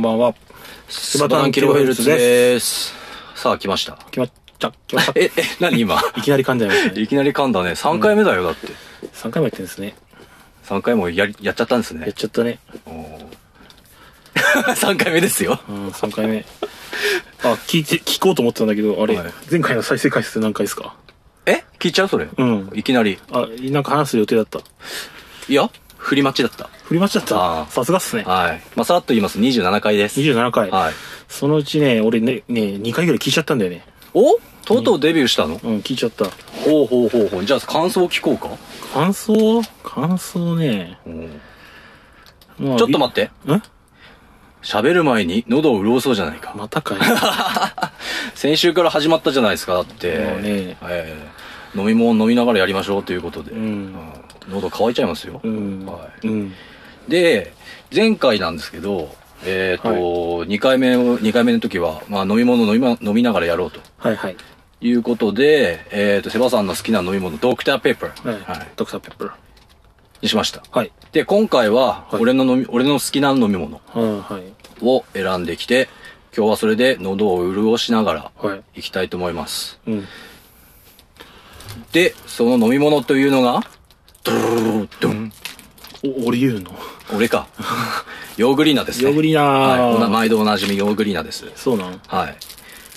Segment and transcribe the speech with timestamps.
[0.00, 0.34] んばんは。
[0.88, 2.94] スバタンキロヘルツです。
[3.34, 3.98] さあ、来ました。
[4.10, 5.12] 決まった、決まった。
[5.14, 5.30] え、え、
[5.60, 6.00] 何今？
[6.16, 7.02] いきなり噛んじゃいましたね。
[7.02, 7.72] いきなり噛んだね。
[7.72, 8.68] 3回目だよ、だって。
[9.14, 9.94] 3回もやってるんですね。
[10.64, 12.12] 3回もやり、やっちゃったんですやっね。
[12.14, 12.58] ちゃったね。
[14.44, 15.60] 3 回目ですよ。
[15.68, 16.46] うん、3回目。
[17.42, 20.94] あ、聞いて、聞こうと思ってたんだけど、あれ、はい前回の再生回数何回ですか？
[21.44, 21.62] え？
[21.78, 22.08] 聞いちゃう？
[22.08, 22.26] それ。
[22.34, 23.18] うんいきなり。
[23.32, 24.60] あ、なんか話す予定だった。
[25.48, 25.70] いや、
[26.00, 26.70] 振り待ちだった。
[26.84, 27.36] 振り待ちだった？
[27.60, 28.24] あーさすがっすね。
[28.24, 28.62] はい。
[28.74, 29.38] まあ、さらっと言います。
[29.38, 30.18] 27回です。
[30.20, 30.70] 27回。
[30.70, 30.94] はい。
[31.28, 33.84] そのうちね、俺ね、ね、2回ぐらい聞いちゃったんだよね。
[34.14, 34.38] お？
[34.64, 35.54] とうとうデビューしたの？
[35.54, 36.24] うん、聞いちゃった。
[36.24, 37.44] ほうほうほうほう。
[37.44, 38.48] じゃあ、感想聞こうか。
[38.94, 39.62] 感想？
[39.84, 40.98] 感想ね。
[42.58, 43.30] まあちょっと待って。
[43.46, 43.60] え？
[44.62, 46.54] 喋る前に喉を潤そうじゃないか。
[46.56, 46.98] またかい。
[48.34, 50.18] 先週から始まったじゃないですか、だって。
[50.18, 51.40] もうねえー
[51.80, 53.54] 飲み物飲みながらやりましょうということで。
[53.54, 53.94] んうん
[54.50, 55.40] 喉乾いちゃいますよ。
[55.42, 55.86] うん。
[55.86, 56.52] はいうん。
[57.08, 57.52] で、
[57.94, 59.14] 前回なんですけど、
[59.44, 64.36] えっ、と、はい2回目を、二回目の時は、まあ飲み物飲み,、ま、飲みながらやろうとはいはい。
[64.82, 68.58] いうことで、えっ、と、セバさんの好きな飲み物、ドクターペッパー、はい。
[68.58, 69.32] はい、ドクターペッパー。
[70.22, 70.62] にしました。
[70.70, 70.92] はい。
[71.12, 74.52] で、今回は、はい俺の飲み、俺の好きな飲み物はいはい。
[74.82, 75.88] を選んできて、
[76.36, 78.80] 今日はそれで喉を潤しながら、はい。
[78.80, 79.78] いきたいと思います。
[79.86, 80.08] うん。
[81.92, 83.62] で、その飲み物というのが、
[84.24, 85.32] ドゥルルルルドン
[86.04, 86.72] お、俺言うの
[87.14, 87.46] 俺か。
[88.36, 89.04] ヨーグリーナですね。
[89.06, 90.10] ヨーグリーナはい。
[90.10, 91.44] 毎度おなじみヨーグリーナです。
[91.56, 92.36] そうなんはい。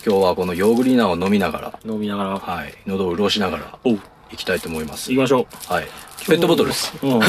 [0.05, 2.39] 今日はこのヨーグリーナを飲みながら、飲みながら。
[2.39, 2.73] はい。
[2.85, 3.99] 喉を潤しながら、おう。
[4.31, 5.21] いきたいと思います行き。
[5.21, 5.88] ましょうはい。
[6.27, 6.94] ペットボトルです。
[7.03, 7.16] う。
[7.16, 7.19] ん。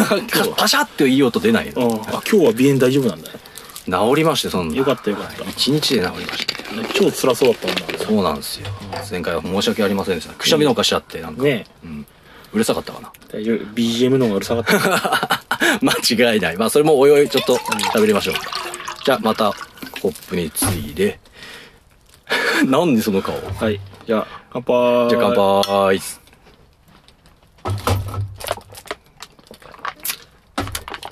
[0.57, 1.69] パシャっていい音出ない。
[1.69, 3.39] あ、今日は鼻炎大丈夫なんだね。
[3.87, 4.77] 治りまして、そんな。
[4.77, 5.45] よかったよかった。
[5.51, 6.55] 一日で治りました。
[6.95, 8.05] 超辛そうだったんだ。
[8.05, 8.69] そうなんですよ。
[9.11, 10.33] 前回は申し訳ありませんでした。
[10.35, 11.43] くしゃみのおかしちゃって、なんか。
[11.43, 12.07] ねうん。
[12.55, 15.41] うるさかったかな？BGM の方がうるさかった。
[15.83, 16.57] 間違いない。
[16.57, 17.57] まあ、それもおいおいちょっと
[17.93, 18.35] 喋りましょう。
[19.05, 19.53] じゃあ、また、
[20.01, 21.19] コップについで。
[22.67, 23.35] なんでその顔？
[23.61, 23.81] はい。
[24.07, 25.09] じゃあ、乾杯。
[25.11, 26.01] じゃあ、乾杯。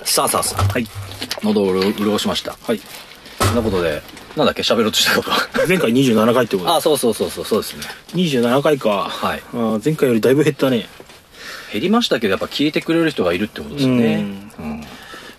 [0.05, 0.87] さあさあさあ、はい。
[1.41, 2.55] 喉を潤しました。
[2.61, 2.79] はい。
[3.39, 4.01] そんなことで、
[4.37, 4.61] なんだっけ？
[4.61, 5.67] 喋ろうとしたこと。
[5.67, 7.83] 前回27回ってこと あ、そうそうそうそう、そうですね。
[8.13, 9.09] 27回か。
[9.09, 10.87] はいあー前回よりだいぶ減ったね。
[11.73, 14.25] 減りましたけど、やっぱ聞いてくれる人がいるってことですね。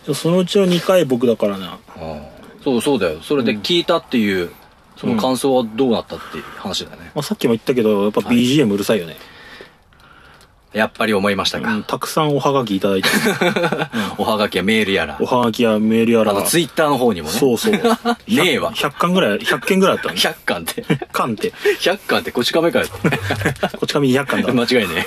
[0.06, 0.14] うん。
[0.14, 1.78] そのうちの2回僕だからな。
[1.96, 2.22] あ
[2.62, 3.20] そうそうだよ。
[3.20, 4.50] それで聞いたっていう、
[4.96, 7.12] その感想はどうなったっていう話だよね。
[7.14, 9.16] まあ、さっきも言ったけど、やっぱ BGM うるさいよね。
[10.74, 11.72] やっぱり思いましたか。
[11.72, 13.08] うん、たくさんおはがきいただいて。
[14.18, 15.24] おはがきやメールやらお。
[15.24, 16.32] はがきやメールやら。
[16.32, 17.38] あの、ツイッターの方にもね。
[17.38, 17.72] そうそう。
[18.28, 18.72] ねえわ。
[18.72, 20.84] 100巻ぐらい、100件ぐらいあったの？100巻って。
[21.12, 21.52] 巻って。
[21.80, 22.86] 100巻ってこち亀かよ。
[22.90, 24.52] こっち紙200巻だ。
[24.52, 25.06] 間違いね。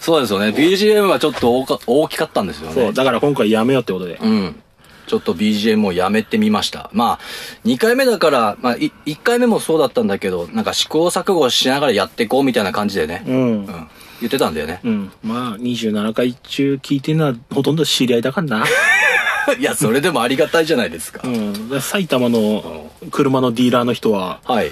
[0.00, 0.48] そうですよね。
[0.48, 2.74] BGM はちょっと大か大きかったんですよね。
[2.74, 4.18] そう、だから今回やめようってことで。
[4.20, 4.62] うん。
[5.06, 6.90] ちょっと BGM をやめてみました。
[6.92, 7.18] まあ、
[7.66, 13.22] 2回目だから、まあ、い1回目もそうだったんだけど、なんか試行錯誤しながらやっていこうみたいな感じでね。
[13.26, 13.70] うんう。
[13.70, 13.88] ん。
[14.22, 14.80] 言ってたんだよね。
[14.84, 15.12] うん。
[15.22, 18.64] まあ、27回中聞いてるのはほとんど知り合いだからな。
[19.58, 21.20] いや、それでもありがたいじゃないですか。
[21.24, 21.68] うん。
[21.68, 24.70] で埼玉の車のディーラーの人は、はい。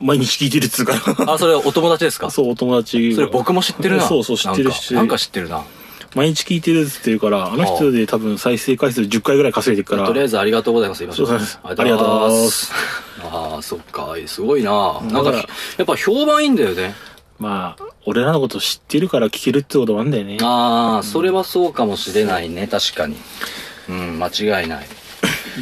[0.00, 0.92] 毎日聞いてるっつうか
[1.26, 1.32] ら。
[1.32, 2.30] あ、それお友達ですか？
[2.30, 3.14] そう、お友達。
[3.14, 4.06] それ僕も知ってるな。
[4.06, 4.94] そうそう、知ってるし。
[4.94, 5.62] なんか知ってるな。
[6.14, 10.06] 毎日聞いてるっつってるから、あの人で多分再生回数10回ぐらい稼いでるから。
[10.06, 11.00] とりあえずありがとうございます。
[11.00, 12.72] 言いましょうそうですありがとうございます。
[13.22, 14.14] ああ、そっか。
[14.26, 15.00] すごいな。
[15.10, 15.42] なんか、や
[15.82, 16.94] っぱ評判いいんだよね。
[17.38, 20.38] まあ、俺らのこと知ってるから聞けるってこともあるんだよね。
[20.42, 22.66] ああ、それはそうかもしれないね。
[22.66, 23.16] 確かに。
[23.88, 24.86] うん、間違いない。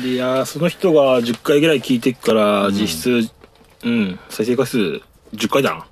[0.03, 3.31] で、いやーその人が10回ぐらい聞いてっから、実質、
[3.85, 4.79] うん、再生回数
[5.35, 5.87] 10回だな。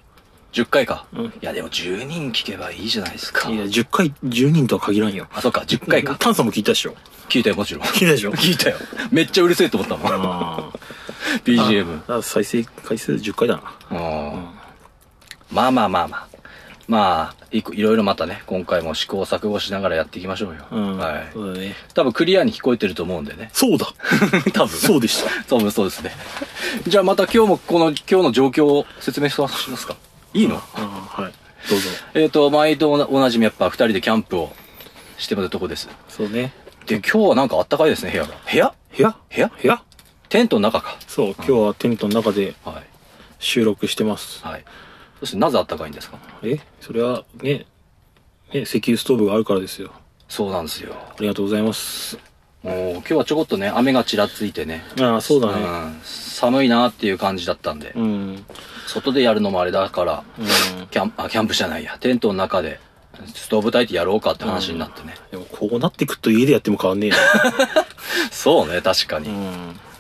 [0.53, 1.07] 10回か。
[1.15, 3.57] うんいや、でも10人聞けばいいじゃないですかい。
[3.57, 5.27] や、10回、10人とは限らんよ。
[5.33, 6.17] あ、そっか、10回か。
[6.19, 6.95] タンさんも聞いたでしょ
[7.29, 7.85] 聞いたよ、もちろん。
[7.85, 8.77] 聞いたでしょ聞いたよ。
[9.11, 10.13] めっちゃうるせえと思ったもん。
[10.13, 10.71] あ
[11.45, 12.03] BGM。
[12.09, 12.19] あ。
[12.19, 13.99] あ再生回数10回だな。
[13.99, 14.62] うん
[15.53, 16.27] まあまあまあまあ。
[16.89, 20.67] まあ、いろいろまたね、今回も試行錯誤しながらやっていきましょうよ。
[20.71, 20.99] うん。
[20.99, 21.29] はい。
[21.33, 21.75] そうだね。
[21.95, 23.51] 多分クリアに聞こえてると思うんでね。
[23.53, 23.87] そうだ
[24.53, 24.69] 多分。
[24.69, 25.31] そうでした。
[25.45, 26.13] 多分そうですね。
[26.87, 29.97] じゃあまた今日もこの、今日の状況を説明しますか？
[30.35, 30.57] いいの？
[30.57, 31.33] ああ、はい。
[31.71, 31.89] どうぞ。
[32.15, 34.53] えっ、と、毎度おなおなじみやっぱ二人でキャンプを
[35.17, 35.89] してもらうとこです。
[36.09, 36.53] そうね。
[36.87, 38.35] で、今日はなんかあったかいですね、部屋が。
[38.51, 38.75] 部屋？
[38.97, 39.17] 部屋？
[39.35, 39.49] 部屋？
[39.63, 39.83] 部屋？
[40.29, 40.97] テントの中か。
[41.07, 42.83] そう、今日はテントの中ではい。
[43.39, 44.45] 収録してます。
[44.45, 44.65] はい。
[45.23, 46.19] そしてなぜあったかいんですか？
[46.43, 46.59] え？
[46.81, 47.65] それはね、
[48.53, 49.93] ね、石油ストーブがあるからですよ。
[50.29, 50.95] そうなんですよ。
[50.97, 52.19] ありがとうございます。
[52.65, 54.83] もう今日はちょこっとね、雨がちらついてね。
[55.01, 55.63] ああ、そうだね。
[55.63, 58.03] ん、寒いなっていう感じだったんで、うん。
[58.03, 58.47] うん。
[58.89, 60.25] 外でやるのもあれだから、
[60.91, 62.81] キャンあキャンプじゃないや、テントの中で、
[63.33, 65.15] ストーブ焚いてやろうかって話になってね。
[65.31, 67.17] でも、こうなってくっと家でやっても変わんねえな。
[68.33, 69.29] そうね、確かに。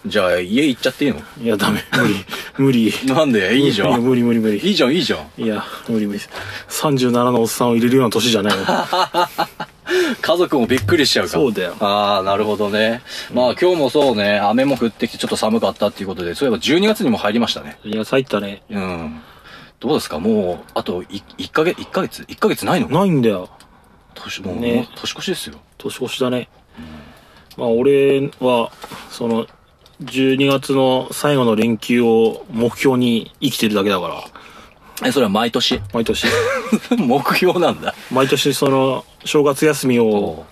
[0.04, 0.10] うん。
[0.10, 1.20] じゃあ家行っちゃっていいの？
[1.42, 1.82] いや、ダメ。
[1.96, 2.14] 無理。
[2.58, 2.92] 無理。
[3.06, 3.56] なんで？
[3.56, 4.00] いいじゃやん。
[4.02, 4.58] 無理無理無理。
[4.58, 5.42] いいじゃん、いいじゃん。
[5.42, 6.20] いや、無理無理。
[6.68, 8.64] 37のおっさんを入れるような年じゃないよ。
[10.22, 11.32] 家族もびっくりしちゃうか。
[11.32, 13.02] そうだよああ、なるほどね。
[13.32, 17.78] まあ今日もそうね、雨も降ってきてちょっと寒かったっていうことで、そういえば12月にも入りましたね。
[17.84, 18.62] いや、入ったね。
[18.70, 19.20] うん。
[19.80, 20.18] どうですか？
[20.18, 22.88] もう、あとい1ヶ月、1ヶ月 ?1 ヶ月ないの？
[22.88, 23.50] ないんだよ。
[24.14, 25.56] 年、もう、ね年越しですよ。
[25.78, 26.48] 年越しだね。
[27.56, 28.70] まあ、俺は、
[29.10, 29.46] その、
[30.04, 34.24] 12月の最後の連休を目標に生きてるだけだから、
[35.04, 35.80] え、それは毎年？
[35.92, 36.26] 毎年。
[36.96, 37.94] 目標なんだ。
[38.10, 40.46] 毎年その、正月休みをお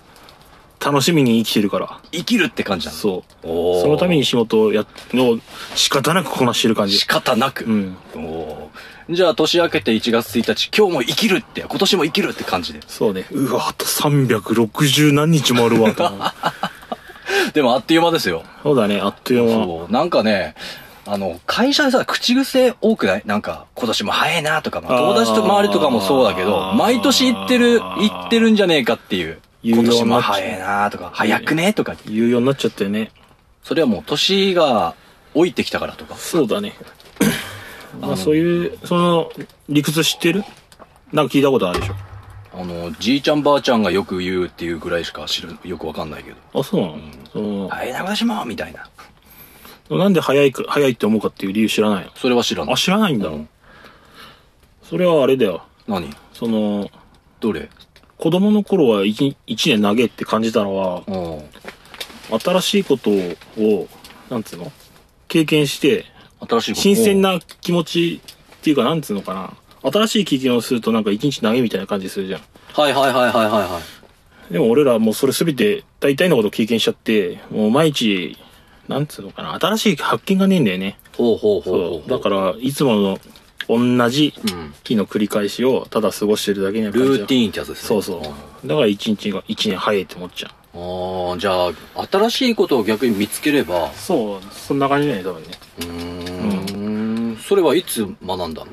[0.83, 3.01] 楽しみに生きてるから、生きるって感じなんだ。
[3.01, 3.43] そう。
[3.43, 5.39] そのために仕事をやっ、の
[5.75, 7.07] 仕方なくこなしてる感じ仕。
[7.07, 7.65] 方なく。
[7.65, 7.95] うん。
[8.15, 12.79] おーじゃあ年明けて1月1日、今日も生きるって、今年も生きるって感じで。
[12.87, 13.25] そうね。
[13.31, 16.09] うわ、あと360何日もあるわ、と
[17.53, 18.43] でもあっという間ですよ。
[18.63, 19.65] そうだね、あっという間。
[19.65, 19.91] そう。
[19.91, 20.55] なんかね、
[21.05, 23.23] あの、会社でさ、口癖多くない？
[23.25, 29.39] なんか、今年も早いなとか、まあ、友達と周りとかもそうだけど、毎年言ってる、言ってるんじゃねえかっていう。
[29.63, 31.95] 今年も早いなとか、早くねとか。
[32.05, 33.11] 言うようになっちゃったよね。
[33.63, 34.95] それはもう年が
[35.35, 36.15] 老いてきたからとか。
[36.17, 36.73] そうだね。
[37.99, 39.31] まあ、そういう、その、
[39.69, 40.43] 理屈知ってる？
[41.11, 41.95] なんか聞いたことあるでしょ。
[42.53, 46.37] あの、じいちゃんばあちゃんがよく言うっていうぐらいしか知る、よくわかんないけど。
[46.59, 46.97] あ、そうなの、
[47.31, 48.89] その早いな、今年もみたいな。
[49.97, 52.11] なんで早いか、早いって思うかっていう理由知らないの？
[52.15, 52.73] それは知らない。
[52.73, 53.29] あ、知らないんだ。
[53.29, 53.49] うん
[54.83, 55.63] それはあれだよ。
[55.87, 56.09] 何？
[56.33, 56.91] その、
[57.39, 57.69] どれ？
[58.17, 62.39] 子供の頃は一一年長えって感じたのは、うん。
[62.39, 63.87] 新しいことを、
[64.29, 64.69] なんつうの？
[65.29, 66.05] 経験して、
[66.41, 66.81] 新しいこと？
[66.81, 67.21] 新鮮。
[67.21, 68.21] な気持ち
[68.57, 69.53] っていうか、なんつうのかな？
[69.83, 72.41] 新しい経験をするとなんか一日長いみたいな感じするじゃん。
[72.73, 73.79] はいはいはいはいはいは
[74.49, 74.53] い。
[74.53, 78.37] でも俺らはもうそれすべて大体のことを経験しちゃって、もう毎日、
[78.87, 79.53] なんつうのかな。
[79.59, 80.97] 新しい発見がねえんだよね。
[81.15, 82.09] ほうほうほうほう。
[82.09, 83.19] だから、いつもの
[83.69, 84.73] 同じうん。
[84.83, 87.87] 日の繰り返しをただ過ごしてるだけにはルーティーンってやつですね。
[87.87, 88.17] そうそ
[88.63, 88.67] う。
[88.67, 90.51] だから一日が一年早いって思っちゃう。
[90.73, 95.49] ああ、じゃあ、新しいことを逆に見つければ、そう、そんな感じだね、多分ね。
[95.79, 96.77] うー
[97.33, 98.71] ん、それはいつ学んだの？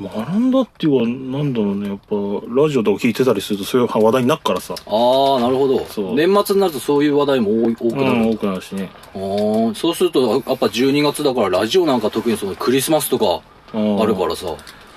[0.00, 2.16] 学んだっていうか、なんだろうね、やっぱ、
[2.48, 4.74] ラジオとか聞いてたりするとそういう話題になるからさ。
[4.74, 5.84] ああ、なるほど。
[5.86, 8.10] そう年末になるとそういう話題も多い多くなる。
[8.10, 8.90] うん、多くなるしね。
[9.14, 13.40] あーそうすると、やっぱ12月だからラジオなんか特にそのクリスマスとか
[13.74, 14.46] ああるからさ、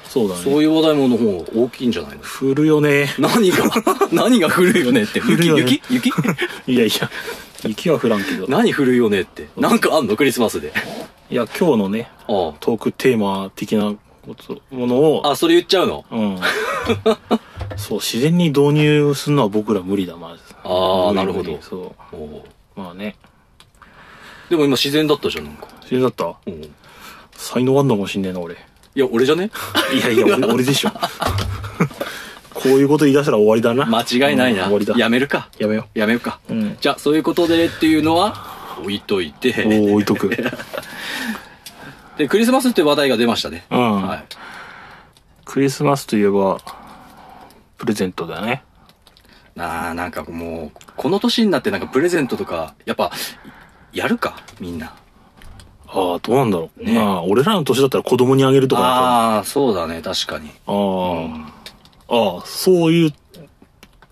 [0.08, 0.42] そうだね。
[0.42, 2.24] そういう話題もの方が大きいんじゃないの？
[2.24, 3.08] 振るよね。
[3.20, 3.58] 何が、
[4.12, 5.20] 何が古いよねって。
[5.20, 5.82] 古いよね雪？
[5.90, 6.10] 雪？
[6.10, 6.10] 雪？
[6.72, 7.10] いやいや、
[7.66, 8.46] 雪は降らんけど。
[8.48, 9.48] 何古いよねって。
[9.58, 10.16] なんかあんの？
[10.16, 10.72] クリスマスで。
[11.30, 13.94] いや、今日のね、あトークテーマ的な
[14.72, 15.32] ものを、あ。
[15.32, 16.06] あ、それ言っちゃうの？
[16.12, 16.38] うん。
[17.78, 20.42] そう、自然に導入するのは僕ら無理だ、まず。
[20.64, 22.80] あー無理なるほどそおうう。
[22.80, 23.16] まあね。
[24.50, 25.68] でも今自然だったじゃん、なんか。
[25.82, 26.26] 自然だった？
[26.46, 26.70] うんい
[27.34, 28.56] 才能あんのかもしんねえな、俺。
[28.96, 29.52] や、俺じゃね？
[29.94, 30.92] いやいや、俺俺でしょ。
[32.54, 33.86] こういうこと言い出したら終わりだな。
[33.86, 34.64] 間違いないな。
[34.64, 34.96] うん終わりだ。
[34.98, 35.48] やめるか。
[35.60, 36.40] やめよやめようか。
[36.50, 36.54] う。
[36.54, 36.78] うん。
[36.82, 39.50] じゃあ、そういうことでっていうのは、置いといて。
[39.50, 40.32] おー置いとく。
[42.18, 43.66] で、クリスマスって話題が出ましたね。
[43.70, 44.26] うんはい。
[45.46, 46.58] クリスマスといえば、
[47.78, 48.64] プレゼントだね。
[49.56, 53.12] なあ、なんかもう、この年になってなんかプレゼントとか、やっぱ、
[53.94, 54.94] やるか、みんな。
[55.88, 56.84] ああ、どうなんだろう。
[56.84, 60.52] ねまあ、俺らの年だったら子供にあげるとかああ、そうだね、確かに。
[60.68, 60.74] あ
[62.10, 63.14] あ、ああ、そういう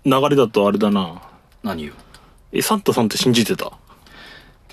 [0.04, 1.20] 流れだとあれだな。
[1.62, 1.92] 何よ？
[2.52, 3.72] え、サンタさんって信じてた？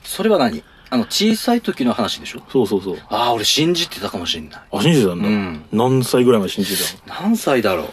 [0.04, 0.64] それは何？
[0.94, 2.44] あの、小さい時の話でしょ？
[2.52, 2.98] そうそうそう。
[3.10, 4.62] ああ、俺信じてたかもしんない。
[4.72, 5.28] あ、信じてたんだ。
[5.28, 7.88] うん何歳ぐらいまで信じてた何歳だろう？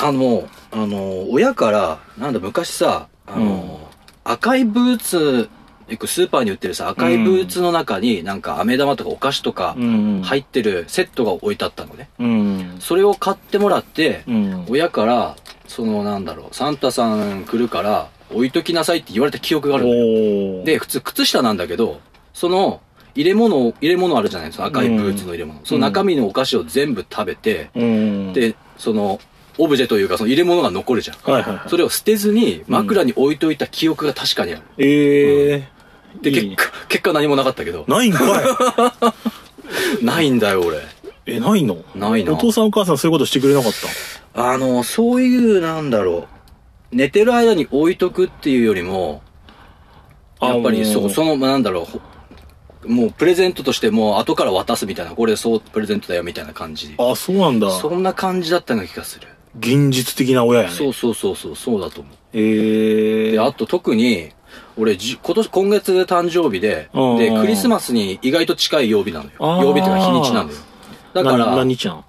[0.00, 3.88] あの、あの、親から、なんだ、昔さ、あの、
[4.24, 5.48] 赤いブーツ、
[5.88, 10.20] よくスーパーに売ってるさ、赤いブーツの中になんか飴玉とかお菓子とかうん。
[10.22, 12.10] 入ってるセットが置いてあったのね。
[12.18, 12.76] うん。
[12.80, 14.66] それを買ってもらって、うん。
[14.68, 15.36] 親から、
[15.66, 22.00] そのなんだろう、サンタさん来るから置いときなさいって言われた記憶があるで、普通靴下なんだけど、
[22.32, 22.80] その
[23.14, 25.60] 入れ物を、入れ物あるじゃないですか、赤いブーツの入れ物。
[25.64, 29.20] その中身のお菓子を全部食べて、うん。、で、その、
[29.58, 31.16] オブジェというかその入れ物が残るじゃん。
[31.30, 31.68] はいはいはい。
[31.68, 34.62] それを捨てずに枕に置いといた記憶が確かにある。
[34.78, 35.68] ええ
[36.22, 37.84] で、いいね結果、結果何もなかったけど。
[37.88, 38.44] ないんかい
[40.04, 40.78] ないんだよ、俺。
[41.26, 41.76] え、ないの？
[41.94, 43.72] ないなお父さんお母さんそういうことしてくれなかっ
[44.34, 44.52] た？
[44.52, 46.28] あの、そういう、なんだろ
[46.92, 46.96] う。
[46.96, 49.22] 寝てる間に置いとくっていうよりも、
[50.40, 52.00] やっぱり、あそう、その、なんだろうほ。
[52.86, 56.94] もうプレゼントとしてもう後から渡すみたいな、これそうプレゼントだよみたいな感じ。
[56.98, 57.70] あ、そうなんだ。
[57.70, 59.28] そんな感じだったような気がする。
[59.58, 60.74] 現実的な親やね。
[60.74, 62.14] そうそうそうそう、そうだと思う。
[62.32, 64.30] ええで、あと特に、
[64.76, 69.30] 俺じ、今年、今月誕生日で、うんで、クリスマスに意外と近い曜日なのよ。
[69.62, 70.56] 曜日っていうか日にちなのよ。
[71.12, 72.04] だかなら、何日なん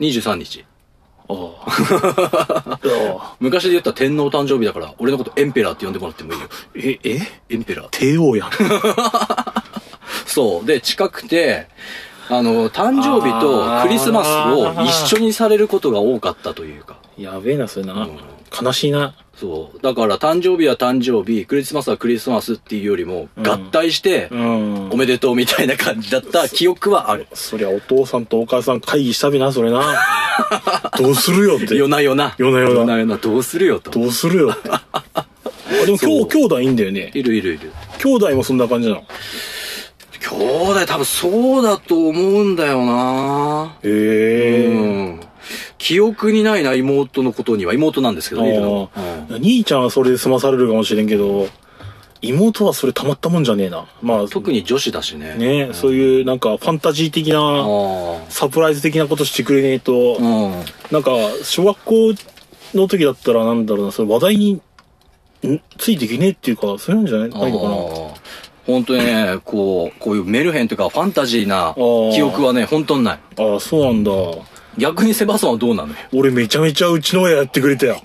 [0.00, 0.64] 23日。
[1.28, 2.68] ああ。
[3.18, 6.48] あ 昔で言ったら天皇誕生日だから、俺のことエンペラーって呼んでもらってもいいよ。
[6.74, 7.18] え、え？
[7.48, 7.88] エンペラー。
[7.90, 8.50] 帝王やん。
[10.32, 10.66] そう。
[10.66, 11.66] で、近くて、
[12.28, 16.96] あの、誕生日とクリスマスを一緒にされることが多かったというか。
[17.18, 17.92] やべえな、それな。
[17.92, 18.10] ん
[18.62, 19.14] 悲しいな。
[19.34, 19.82] そう。
[19.82, 24.96] だから、誕生日は誕生日、クリスマスはクリスマスっていうよりも、合体して、うんお。
[24.96, 27.26] めでとうみたいな感じだった 記憶はある。
[27.34, 29.82] そりゃお父さんとお母さん会議したべな、それな。
[30.98, 31.74] どうするよって。
[31.74, 32.34] 夜な夜な。
[32.38, 33.16] 夜な夜な夜な夜な。
[33.16, 33.90] どうするよと。
[33.90, 34.70] どうするよって。
[34.72, 35.26] あ
[35.84, 37.10] でも今日、兄弟いいんだよね。
[37.14, 37.72] いるいるいる。
[37.98, 39.04] 兄弟もそんな感じなの？
[40.38, 44.66] 兄弟多分そうだと思うんだよなへえ。
[44.66, 44.70] う
[45.16, 45.20] ん。
[45.78, 47.74] 記憶にないな、妹のことには。
[47.74, 51.48] 妹なんですけど、いるのあうんあ兄ちゃんはそれで済まされるかもしれんけど、
[52.22, 53.86] 妹はそれたまったもんじゃねえな。
[54.00, 55.34] まあ、特に女子だしね。
[55.34, 57.40] ね、そういうなんかファンタジー的あな、
[58.24, 58.30] あ。
[58.30, 60.52] サプライズ的なことしてくれねえと、うん。
[60.92, 61.10] なんか、
[61.42, 62.14] 小学校
[62.74, 64.60] の時だったらなんだろうな、それ話題に、ん
[65.78, 67.28] ついていけねえっていうか、そういうんじゃない？
[67.28, 68.11] のかな？
[68.66, 73.18] 本当にね、こう、こういうメルヘンというかファンタジーなー記憶はね、本当にない。
[73.38, 74.12] ああ、そうなんだ。
[74.78, 75.90] 逆にセバさんはどうなの？
[75.90, 75.96] よ。
[76.14, 78.00] 俺めちゃめちゃうちの親やってくれたよ。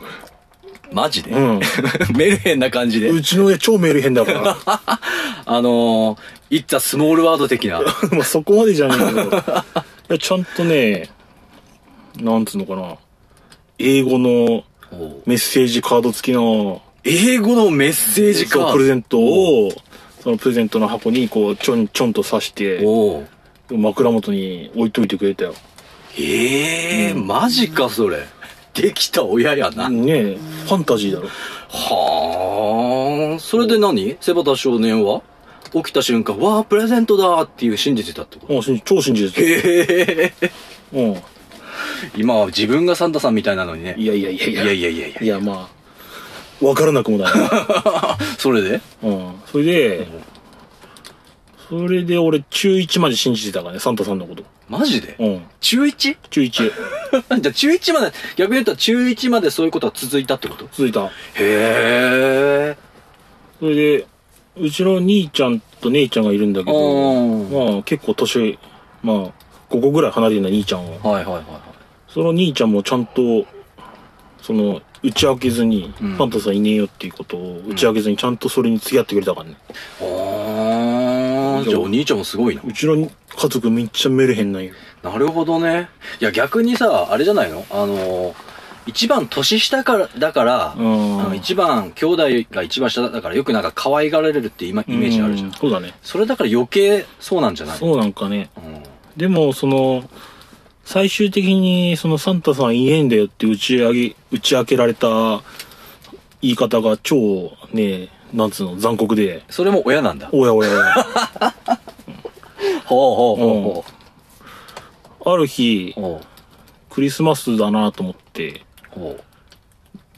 [0.91, 1.59] マジで、うん。
[2.15, 3.09] メルヘンな感じで？
[3.09, 4.57] うちの親超メール変だから。
[5.45, 7.81] あのー、いったスモールワード的な。
[8.11, 9.23] まあそこまでじゃねえけど。
[9.23, 9.33] い
[10.09, 11.09] や、ちゃんとね、
[12.17, 12.95] なんつうのかな。
[13.79, 14.63] 英語の
[15.25, 18.73] メッセージカード付きの、英語のメッセージカード？
[18.73, 19.71] プレゼントを、
[20.27, 22.85] そのプレゼントの箱にこう、ちょんちょんと刺して、
[23.69, 25.53] 枕元に置いといてくれたよ。
[26.19, 28.25] ええーマジか、それ。
[28.73, 29.87] できた親やな。
[29.87, 31.29] ねえ、ファンタジーだろ。
[31.69, 33.39] はあ。
[33.39, 34.17] それで何？
[34.19, 35.21] セバタ少年は？
[35.71, 38.53] 起きた瞬間、わあ、プレゼントだっていう信じてたってこと？
[38.53, 39.61] もう信じ超信じてへ
[40.25, 40.33] え。
[40.91, 40.97] た。
[40.99, 41.15] うん。
[42.17, 43.95] 今は自分がサンタさんみたいなのにね。
[43.97, 44.63] いやいやいやいや。
[44.63, 45.76] いやいやいやいやいや、まあ、
[46.61, 47.33] わからなくもない。
[48.37, 48.81] それで？
[49.03, 49.33] うん。
[49.45, 50.07] それで、
[51.69, 54.43] それで俺中1まで信じてたからね、サンタさんのこと。
[54.69, 55.15] マジで？
[55.19, 55.43] うん。
[55.61, 56.17] 中 1?
[56.29, 56.49] 中1。
[56.51, 60.67] じゃあ中1まで、逆に言ったら中1までそういうことが続いたってこと？
[60.71, 61.05] 続いた。
[61.05, 62.77] へえ。
[63.59, 64.07] それで、
[64.59, 68.57] うちの兄ちゃんと姉ちゃんがいるんだけど、うんまあ結構年、
[69.03, 69.17] まあ
[69.69, 71.11] 5個ぐらい離れてるんだ兄ちゃんは。
[71.11, 71.43] はいはいはいはい。
[72.07, 73.45] その兄ちゃんもちゃんと、
[74.41, 79.55] その、打ち明けずに、うんファンタさんいねえよっていうことを打ち明けずにちゃんとそれに付き合ってくれたからね。
[80.01, 82.61] ああ、じゃあお兄ちゃんもすごいな。
[82.65, 83.09] うちの家
[83.47, 84.73] 族めっちゃメルヘンなんよ。
[85.03, 85.89] なるほどね。
[86.19, 87.65] いや逆にさ、あれじゃないの？
[87.69, 88.35] あの、
[88.85, 95.49] 一番年下から、だから、うんあの一番、兄弟が一番下だからよくなんか可愛がられるってイマイメージあるじゃん。
[95.49, 95.93] うそうだね。
[96.01, 98.49] それだから余計そうなんじゃないそうなんかね。
[98.57, 98.83] うん
[99.17, 100.03] でも、その、
[100.87, 105.43] 最終的に、そのサンタさんいねえんだよって打ち上げ、打ち明けられた
[106.41, 110.29] 言い方が超、ね、なんつうの、残酷で、それも親なんだ。
[110.31, 110.93] おやおやおや。
[112.87, 113.83] ほうほうほ
[115.19, 115.93] うほある日
[116.89, 118.61] クリスマスだなと思って、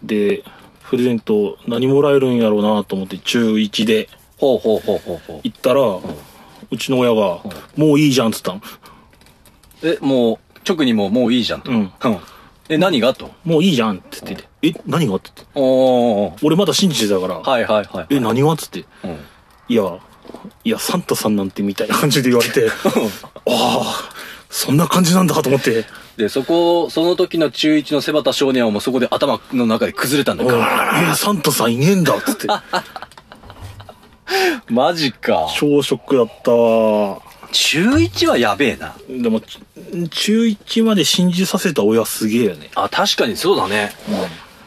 [0.04, 0.44] で、
[0.88, 4.08] プレゼント何もらえるんやろうなと思って中1でう。
[4.38, 5.42] ほうほうほうほうほう。
[5.44, 7.42] 行ったら、うちの親が、
[7.76, 8.62] もういいじゃんっつったの。
[9.82, 10.40] え、もう、
[10.74, 11.72] 直にもうもういいじゃんと。
[11.72, 11.92] うん。
[12.70, 13.32] え、何がと。
[13.44, 15.32] もういいじゃんって言ってて、え、何がって？
[15.36, 16.46] 言って。
[16.46, 18.08] 俺まだ信じてたから、はいはいはい。
[18.10, 18.86] え、何がっつって？
[19.04, 19.18] うん。
[19.70, 19.84] いや、
[20.64, 22.72] いや、サンタさんなんてみたいな感じで言われて、 あ
[23.48, 24.10] あ、
[24.50, 25.86] そんな感じなんだと思って、
[26.18, 30.60] で、そこ、その時の中1のセバタ少年はもうそこで頭の中で崩れたんだうんよ。
[31.12, 32.48] え、サンタさんいねえんだっつって、
[34.70, 35.48] マジか。
[35.58, 37.22] 超ショックだったわ。
[37.52, 38.96] 中1はやべえな。
[39.10, 39.60] でも、ち
[40.12, 42.70] 中1まで信じさせた親すげえよね。
[42.76, 43.92] あ、確かにそうだね。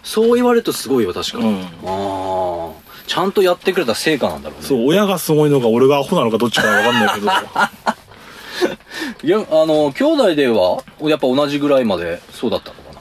[0.02, 1.44] そう言われるとすごいよ、確かに。
[1.44, 2.92] うんああ。
[3.06, 4.66] ちゃんとやってくれた成果なんだろうね。
[4.66, 7.26] そう、親がすごいのか俺がアホなのかどっちかわかんないけど、
[9.22, 13.00] いや、あの、兄弟では、やっぱ同じぐらいまでそうだったのかな。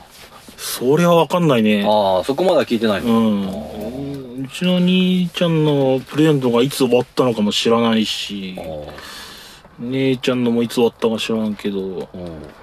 [0.57, 1.85] それはわかんないね。
[1.87, 3.07] ああ、そこまでは聞いてないの。
[3.07, 4.43] うん。
[4.43, 8.87] うちの兄ちゃんのプレゼントがいつ終わったのかも知らないしあ、ー
[9.81, 11.85] 姉ちゃんのもいつ終わったか知らんけど、うん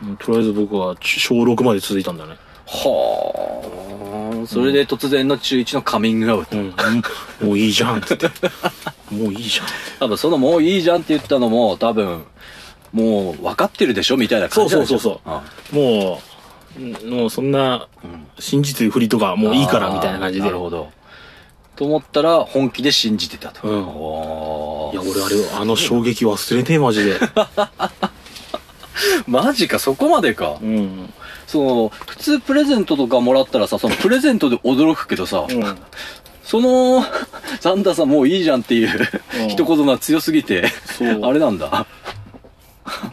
[0.09, 2.37] うんとりあえず僕は小6まで続いたんだね。
[2.67, 4.47] はあ。
[4.47, 6.57] それで突然の中1のカミングアウト。
[6.57, 6.75] うん。
[7.43, 8.29] もういいじゃんっつって。
[9.11, 9.67] もういいじゃん。
[9.99, 12.25] 多分そのもういいじゃんって言ったのも多分、
[12.93, 14.99] もう分かってるでしょみたいな感じなんでしょ？
[14.99, 16.21] そうそうそうあも
[16.79, 20.45] う、うんもうそんな、うん信じてるふりとかもういいからみたいな感じで。
[20.45, 20.91] なるほど。
[21.79, 23.69] と思ったら、本気で信じてたと。
[23.69, 23.79] うん
[24.93, 27.15] いや、俺あれ、あの衝撃忘れねえ、マジで。
[29.29, 30.59] マジか、そこまでか。
[30.61, 31.13] うん。
[31.47, 35.79] その、普通プレゼントとかもらったらさ、そのプレゼントで驚くけどさ、うん。
[36.43, 37.05] その、
[37.61, 39.09] サンタさんもういいじゃんっていう
[39.43, 40.65] うん一言が強すぎて、
[41.23, 41.87] あれなんだ。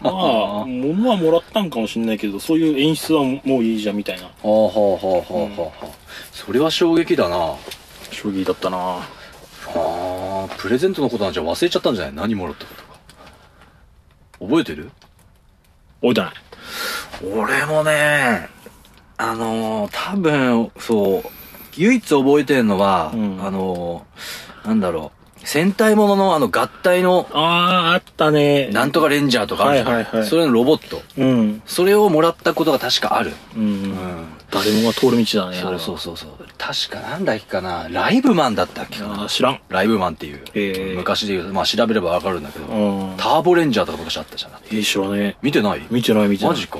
[0.01, 5.88] まあ、物はもらったんかもしんないけど、そういう演出はもういいじゃんみたいなはあはあはあはあはあはあ。
[6.31, 7.53] それは衝撃だな。
[8.12, 8.77] あ衝撃だったな
[9.67, 12.13] あ、プレゼントのことなんじゃ忘れちゃったんじゃない？
[12.13, 13.00] 何もらったことか。
[14.39, 14.91] 覚えてる？
[16.01, 16.33] 覚えてない。
[17.33, 18.50] 俺もね、
[19.17, 21.24] あのー、多分、そう、
[21.77, 28.67] 唯一覚えてるのは、うんあのー、なんだろう、戦隊もののあの合体の、ああ、あったね。
[28.71, 31.01] なんとかレンジャーとかあるじゃんはいはいはいそれのロボット。
[31.17, 31.62] うん。
[31.65, 33.33] それをもらったことが確かある。
[33.55, 33.63] うん。
[33.63, 34.27] うん。
[34.51, 35.57] 誰もが通る道だね。
[35.57, 36.29] そうそうそうそう。
[36.57, 39.21] 確かなんだっけかな、ライブマンだったっけかな？
[39.21, 39.27] ああ、。
[39.27, 39.59] 知らん。
[39.69, 40.43] ライブマンっていう。
[40.53, 43.17] へえ昔で言うと、まあ調べればわかるんだけど、うん。
[43.17, 44.51] ターボレンジャーとか昔あったじゃん。
[44.71, 45.35] ええ、知らねえ。
[45.41, 45.81] 見てない？
[45.89, 46.53] 見てない見てない。
[46.53, 46.79] マジか。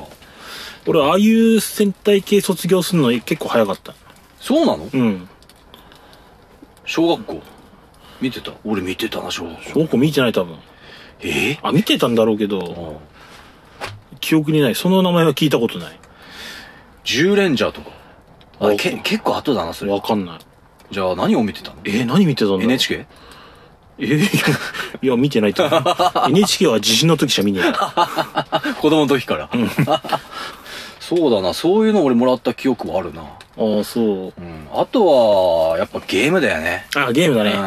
[0.86, 3.94] 俺、ああいう戦隊系卒業するの結構早かった。
[4.40, 4.88] そうなの？
[4.92, 5.28] うん。
[6.84, 7.42] 小学校
[8.20, 8.52] 見てた？
[8.64, 9.62] 俺見てたな、小学校。
[9.74, 10.56] 小学校見てない多分。
[11.20, 11.58] ええ？
[11.62, 12.96] あ、見てたんだろうけど、うん
[14.18, 14.74] 記憶にない。
[14.74, 15.98] その名前は聞いたことない。
[17.06, 17.90] 10レンジャーとか。
[18.58, 20.00] ああけ結構後だな、それわ。
[20.02, 20.38] かんない。
[20.90, 21.76] じゃあ何を見てたの？
[21.84, 23.06] えー、何見てたんだろう ?NHK?
[23.98, 24.18] えー、
[25.02, 25.82] いや、見てないと思う。
[26.28, 27.72] NHK は地震の時しか見ねえ。
[28.80, 29.48] 子供の時から。
[31.00, 33.22] そうだな、そういうの俺もらった記憶はあるな。
[33.22, 33.24] あ
[33.80, 34.06] あ、そう。
[34.38, 34.68] うん。
[34.74, 35.06] あと
[35.70, 36.86] は、やっぱゲームだよね。
[36.94, 37.48] あ、ゲームだうん。
[37.48, 37.58] いね。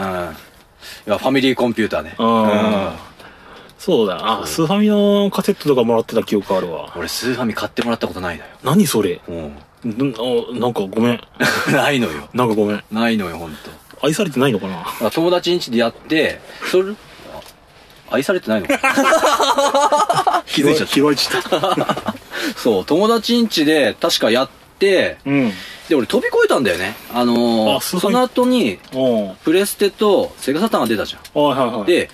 [1.05, 2.15] や、ファミリーコンピューターね。
[2.19, 3.09] あ
[3.80, 4.42] そうだ。
[4.42, 6.94] あ、スーファミのカセットとかもらってた記憶あるわ。
[6.98, 8.50] 俺、スーファミ買ってもらったことないのよ。
[8.64, 9.22] 何それ？
[9.28, 9.46] うん。
[9.46, 11.22] んあなんかごめん。
[11.72, 12.28] ないのよ。
[12.34, 12.84] なんかごめん。
[12.92, 13.58] ないのよ、ほんと。
[14.04, 14.86] 愛されてないのかな？
[15.08, 16.96] あ友達ん家でやって、それ、あ
[18.12, 18.68] 愛されてないの？
[20.46, 20.94] 気づいちゃった。
[20.94, 22.14] 拾いちゃった。
[22.58, 25.54] そう、友達ん家で確かやって、うん。
[25.88, 26.96] で、俺飛び越えたんだよね。
[27.13, 31.82] あのーあすごいその後に、おプレステとセガサターンが出たじゃはいはいはい。
[31.84, 32.10] ん。、で、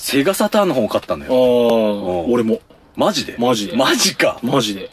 [0.00, 2.60] セガサターンの方を買ったんだああよ。、俺も。
[2.96, 3.36] マジで？
[3.38, 4.38] マジでマジか。
[4.42, 4.90] マジで。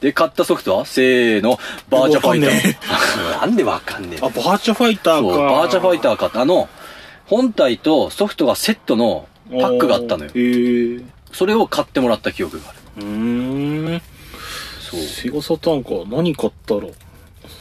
[0.00, 0.86] で、買ったソフトは？
[0.86, 1.58] せーの、
[1.90, 3.40] バーチャファイタわかんねー。
[3.42, 5.38] なんでわかんねえあ、バーチャファイターそう、か。
[5.42, 6.40] バーチャファイター買った。
[6.40, 6.68] あの、
[7.26, 10.40] 本体とソフトがセットのパックがあったのよへ。
[10.40, 10.96] え。
[10.98, 13.02] うそれを買ってもらった記憶がある。
[13.04, 14.02] ーん。
[14.80, 15.00] そう。
[15.00, 15.90] セガサターンか。
[16.08, 16.94] 何買ったろう。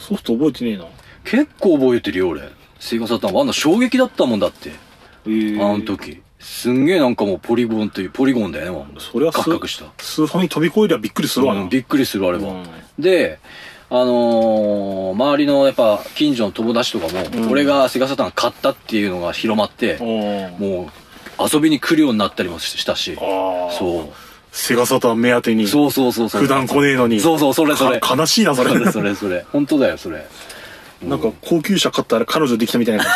[0.08, 0.86] ソフト覚えてねえな。
[1.26, 2.42] 結構覚えてるよ、俺。
[2.80, 3.40] セガサターン。
[3.42, 4.70] あんな衝撃だったもんだって。
[4.70, 4.74] へ
[5.26, 5.58] え。
[5.62, 6.22] あの時。
[6.44, 9.02] すんげえなんかもうポリゴンという、ポリゴンだよね、もう。
[9.02, 9.86] そりゃカクカクした。
[10.00, 11.62] スーファミ飛び越えりゃびっくりするわな。
[11.62, 12.52] うんびっくりする、あれは。
[12.52, 12.66] うん
[13.00, 13.40] で、
[13.90, 19.98] あのー、周りのやっぱ近所の友達とかも、うん俺がセガサターン買ったっていうのが広まって、
[20.60, 20.90] も
[21.40, 23.16] う遊びに来るようになったりもしたし。
[23.16, 24.14] そう。
[24.52, 25.68] セガサターン目当てに。
[25.68, 26.42] そうそうそうそう。
[26.42, 27.20] 普段来ねえのに。
[27.20, 28.00] そうそう、それそれ。
[28.00, 28.70] か悲しいな、それ。
[28.70, 29.46] それそれそれ。
[29.52, 30.26] 本当だよ、それ。
[31.02, 33.14] なんか高級車買ったら彼女できたみたいな感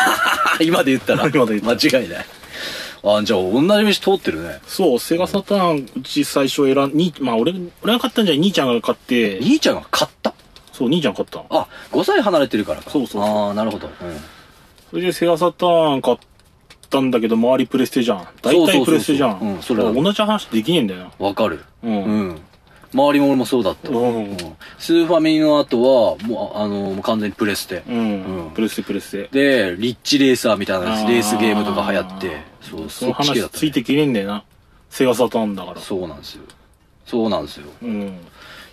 [0.65, 1.27] 今で言ったら。
[1.33, 2.25] 今で言っ間違いない。
[3.03, 4.59] あ、じゃあ同じ道通ってるね。
[4.65, 4.71] じ。
[4.71, 10.33] そう、セガサターン、うち最初選ん、に、まあ俺、俺が買ったんじゃない兄ちゃんが買って、兄ちゃんが買った？
[10.73, 11.45] そう、兄ちゃん買ったの。
[11.49, 12.89] あ、5歳離れてるからか。
[12.91, 13.87] そうそうああ、なるほど。
[13.87, 13.93] うん。
[14.91, 16.17] それでセガサターン買っ
[16.89, 18.27] たんだけど、周りプレステじゃん。
[18.41, 19.59] 大体プレステじゃん。
[19.61, 21.25] それ同じ話できねえんだよな。
[21.27, 21.63] わかる。
[21.83, 21.87] う。
[21.87, 22.41] うんん。
[22.93, 23.89] 周りも俺もそうだった。
[23.89, 24.37] うんうん
[24.79, 27.83] スーファミの後は、もう、あの、完全にプレステ。
[27.89, 27.97] うん。
[27.97, 29.29] うんプレステプレステ。
[29.31, 32.37] で、リッジレーサーみたいなレースゲームとか流行って、
[32.69, 34.43] そう、その話ついてきねえんだよな。
[34.89, 35.81] セガサターンだから。
[35.81, 36.43] そうなんですよ。
[37.05, 37.67] そうなんですよ。
[37.81, 38.17] うん。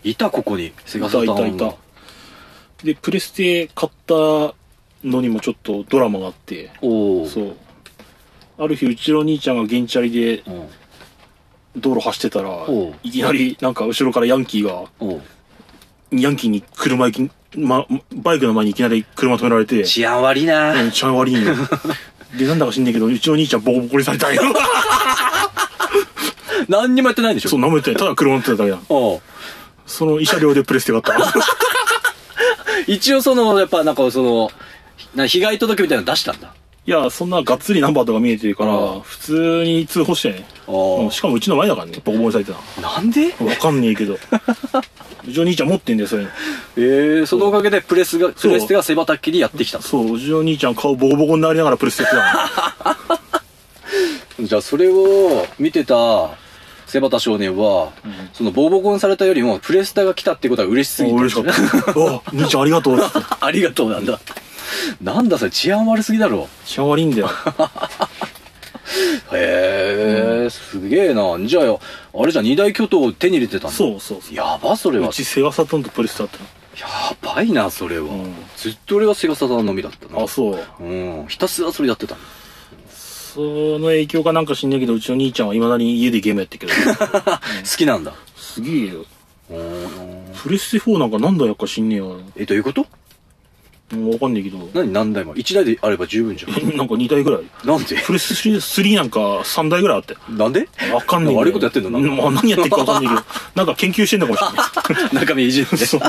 [0.02, 0.72] いた、ここに。
[0.86, 1.76] セガサターンがいたいたいた
[2.84, 4.54] で、プレステ買った
[5.04, 7.28] のにもちょっとドラマがあって、おお。
[7.28, 7.56] そう。
[8.58, 10.68] ある日、うちの兄ちゃんが原チャリでうん。
[11.76, 12.66] 道路走ってたら
[13.02, 14.84] いきなりなんか後ろからヤンキーが、
[16.12, 21.54] ヤンキーに車行き、ま、バイクの前にいきなり車止められて、治安悪いな、うん、ちゃん悪いんよ。
[22.38, 24.42] で、なんだか知んねえけど、うちの兄ちゃんボコボコにされたんよ。
[26.68, 27.50] 何にもやってないんでしょ？
[27.50, 28.78] そう、舐めてないただ車乗ってただけだ。
[28.88, 29.20] おう
[29.86, 31.34] その慰謝料でプレステ買った。
[32.86, 34.50] 一応その、やっぱなんかその、
[35.14, 36.52] な被害届みたいなの出したんだ。
[36.86, 40.46] いや、そんながっつりナンバーとか見えてるからうん、普通に通報してね。
[40.66, 42.80] おうんしかもうちの前だからね、ボコボコにされてた。
[42.80, 43.28] なんで？
[43.42, 44.14] わかんねえけど。
[44.14, 44.18] う
[45.32, 46.24] ちの兄ちゃん持ってんだよ、それ。
[46.24, 46.26] え
[46.76, 49.84] えー、そのおかげでプレスが、プレステが背ばきにやってきたと。
[49.84, 53.18] そう、うちの兄ちゃん顔ボコボコになりながらプレステやってた
[54.40, 54.46] の。
[54.46, 56.30] じゃあそれを見てた、
[56.86, 57.92] セバタ少年は、
[58.34, 61.14] そのボーボコンされたよりも、プレスタが来たってことは嬉しすぎて。
[61.14, 61.92] お嬉しかった。
[61.98, 63.18] お兄ちゃんありがとうっつって。
[63.40, 64.20] ありがとうなんだ。
[65.02, 67.30] なんだそれ治安悪すぎだろ治安悪いんだよ。
[69.32, 71.78] へえ、すげえなじゃあ
[72.22, 74.34] あれじゃん二大巨頭を手に入れてたんだそうそうそう。
[74.34, 76.44] やばそれはうちセガサターンとプレステあったの。
[76.76, 76.86] や
[77.34, 80.58] ばいなそれは、うんずっと俺はセガサターンのみだったなあ、そう。
[80.80, 80.84] う
[81.22, 82.20] んひたすらそれやってたの
[83.34, 83.40] そ
[83.80, 86.94] の影響かなんか知んないけど、うちの兄ちゃんは未だに家でゲームやってるけど。
[86.94, 87.38] 好
[87.76, 89.04] きなんだすげえよ。
[89.50, 92.18] うんプレステ4なんか何台やっか知んねえよ。
[92.36, 92.86] えどういうこと？
[93.92, 94.58] もうわかんないけど。
[94.74, 96.52] 何何台も？1台であれば十分じゃん。
[96.76, 97.42] なんか2台ぐらい。
[97.64, 97.96] なんで？
[97.96, 100.16] プレステ3なんか3台ぐらいあって。
[100.30, 100.68] なんで？
[100.92, 101.90] わかんない悪いことやってんの？
[101.90, 102.22] なんか。
[102.22, 104.42] まあ何やってるかわかんないけど、なんか研究してんのかもし
[104.92, 105.26] れない。
[105.26, 106.00] 中身いじってそう。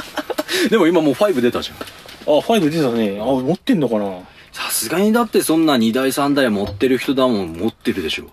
[0.70, 1.78] でも今もう5出たじゃん。
[1.78, 3.20] あ、5出たね。
[3.22, 4.06] あ、持ってんのかな。
[4.06, 4.20] あ、
[4.54, 7.54] さすがにだってそんな2台3台持ってる人だもん。
[7.54, 8.26] 持ってるでしょ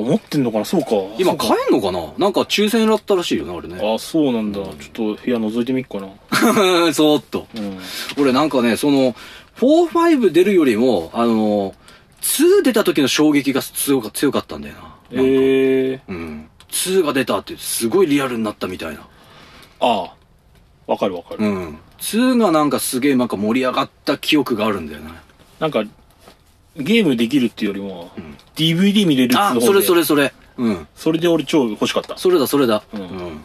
[0.00, 0.64] 持ってんのかな？
[0.64, 0.88] そうか。
[1.18, 2.12] 今買えんのかな？
[2.18, 3.76] なんか抽選だったらしいよなあれね。
[3.76, 4.60] あ、そうなんだ。
[4.60, 6.08] ちょっと部屋覗いてみっかな。
[6.92, 7.46] そーっと。
[7.54, 7.78] うん。
[8.18, 9.14] 俺なんかねその
[9.56, 11.74] 45出るよりもあの
[12.22, 14.80] 2出た時の衝撃が強か強かったんだよな。
[14.80, 14.96] なんか。
[15.16, 16.48] ええうん。
[16.70, 19.06] 2が出たってすごいリアルになったみたいな。
[19.80, 20.14] ああ。
[20.86, 21.44] わかるわかる。
[21.44, 21.78] うん。
[22.00, 25.10] 2がなんかすげえなんか盛り上がった記憶があるんだよね。
[25.60, 25.84] なんか、
[26.76, 30.32] ゲームできるっていうよりも、ん DVD 見れるっていうのあそれそれそれ。
[30.56, 30.88] うん。
[30.94, 32.16] それで俺超欲しかった。
[32.16, 32.82] それだそれだ。
[32.92, 33.44] うん。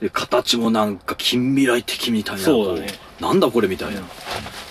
[0.00, 2.88] で形もなんか近未来的みたいなそうだね。
[3.20, 4.02] なんだこれみたいな、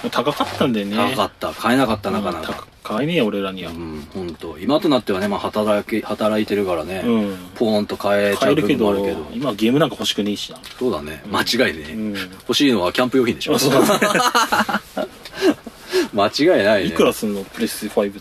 [0.10, 0.95] 高かったんだよね。
[0.95, 1.53] 高かった。
[1.53, 2.65] 買えなかったなかなうんか。
[2.83, 3.71] 高買えねえよ、俺らには。
[3.71, 3.73] う。
[3.73, 7.38] ん本当今となってはねまあ働き働いてるからね、うん。
[7.55, 8.86] ポーンと買えちゃう部買えるけど。
[8.91, 10.60] 分もあるけど、今ゲームなんか欲しくねえしな。
[10.79, 11.21] そうだね。
[11.29, 12.15] 間違いね、うん。
[12.15, 13.55] 欲しいのはキャンプ用品でしょ。
[13.55, 13.88] あそうだね。
[16.13, 16.89] 間違いないね。
[16.89, 17.43] いくらすんの？
[17.43, 18.19] プレステ5って。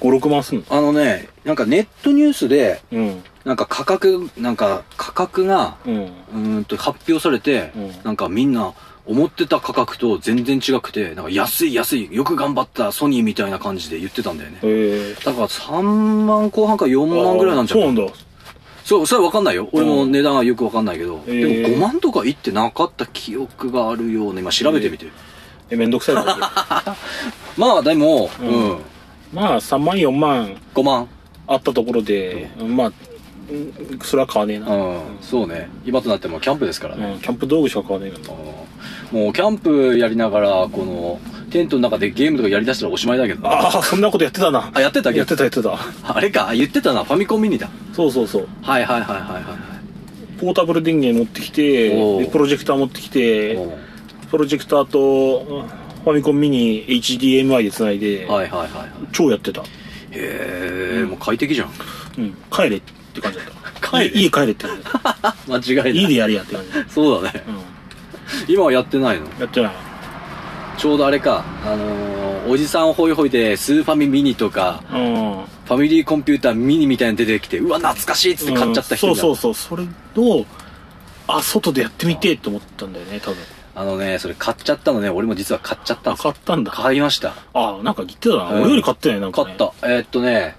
[0.00, 0.64] 5、6万すんの？
[0.70, 3.22] あのねなんかネットニュースでうん。
[3.44, 5.94] なんか価格なんか価格がうん。
[5.94, 7.92] うーんと発表されて、うん。
[8.04, 8.72] なんかみんな
[9.06, 14.58] 思ってた価格と全然違くてなんか安い安いよく頑張ったソニーみたいな感じで言ってたんだよね。
[15.24, 17.86] だから3万後半か4万ぐらいなんじゃない？
[17.86, 18.12] そうなんだ。
[18.84, 19.68] そうそれは分かんないよ。
[19.72, 25.10] 俺も値段はよく分かんないけど、でも5万とかいってなかった記憶があるような今調べてみて、え、
[25.76, 26.14] めんどくさい。
[27.56, 28.70] まあでもううん。
[28.72, 28.78] ん、
[29.32, 30.56] まあ、3万、4万。
[30.74, 31.08] 5万。
[31.46, 34.66] あったところで、まあ、うんそれは買わねえな。
[34.68, 35.68] うん、そうね。
[35.84, 37.18] 今となってもキャンプですからね、うん。
[37.20, 38.34] キャンプ道具しか買わねえから。
[39.12, 39.24] うん。
[39.24, 41.18] もうキャンプやりながらこの
[41.50, 43.42] テントの中でゲームとかやりだしたらおしまいだけど。
[43.42, 44.70] なああ、そんなことやってたな。
[44.72, 45.42] あやってたやってた。
[45.42, 45.76] やってた。
[46.04, 46.52] あれか。
[46.54, 47.02] 言ってたな。
[47.02, 47.68] ファミコンミニだ。
[47.92, 48.48] そうそうそう。
[48.62, 49.70] はいはいはいはいはい
[50.40, 51.90] ポータブル電源持ってきて、
[52.32, 53.89] プロジェクター持ってきて、はい
[54.30, 55.68] プロジェクターとうん
[56.02, 59.60] ファミコンミニ HDMI で繋いで、はいはいはいはい超やってた。
[60.12, 61.70] へえもう快適じゃん
[62.18, 62.34] うん。
[62.50, 62.80] 帰れっ
[63.12, 63.46] て感じだっ
[63.80, 63.88] た。
[63.98, 64.10] 帰れ？
[64.14, 65.36] 家家帰れって感じだった。
[65.52, 66.70] 間違いない家でやれやって感じ。
[66.94, 67.50] そうだねう
[68.50, 69.24] 今はやってないの？
[69.26, 69.28] ん。
[69.38, 69.72] やってない。
[70.78, 74.98] ちょうどあれかあのーおじさんホイホイでスーファミミニとかうん。
[75.66, 79.76] ファミリーコンピューターミニみたいに出てきてうわ懐かしいっつって買っちゃった人うんだ、そうそうそう。
[79.76, 80.46] それを、
[81.28, 83.36] あ、外でやってみてって思ったんだよね、多分。
[83.74, 86.70] あのねそれ買っちゃったのね俺も実は買っちゃったんあ、ですよ買ったんだ。
[86.72, 88.50] 買いましたあ、なんか言ってたな。
[88.52, 89.44] うん俺より買ってない、なんか、ね。
[89.46, 90.56] 買ったえーっとね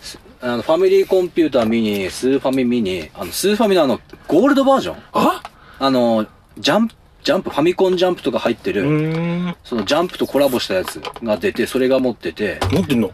[0.00, 4.96] すあのファミリーコンピューターミニスーファミミニあのスーファミのあのゴールドバージョン？
[5.12, 5.42] あ？
[5.78, 6.26] あの
[6.58, 9.54] ジャンプジャンプファミコンジャンプとか入ってうる。
[9.64, 13.10] そのジャンプとコラボしたやつが出てそれが持ってて持ってんの？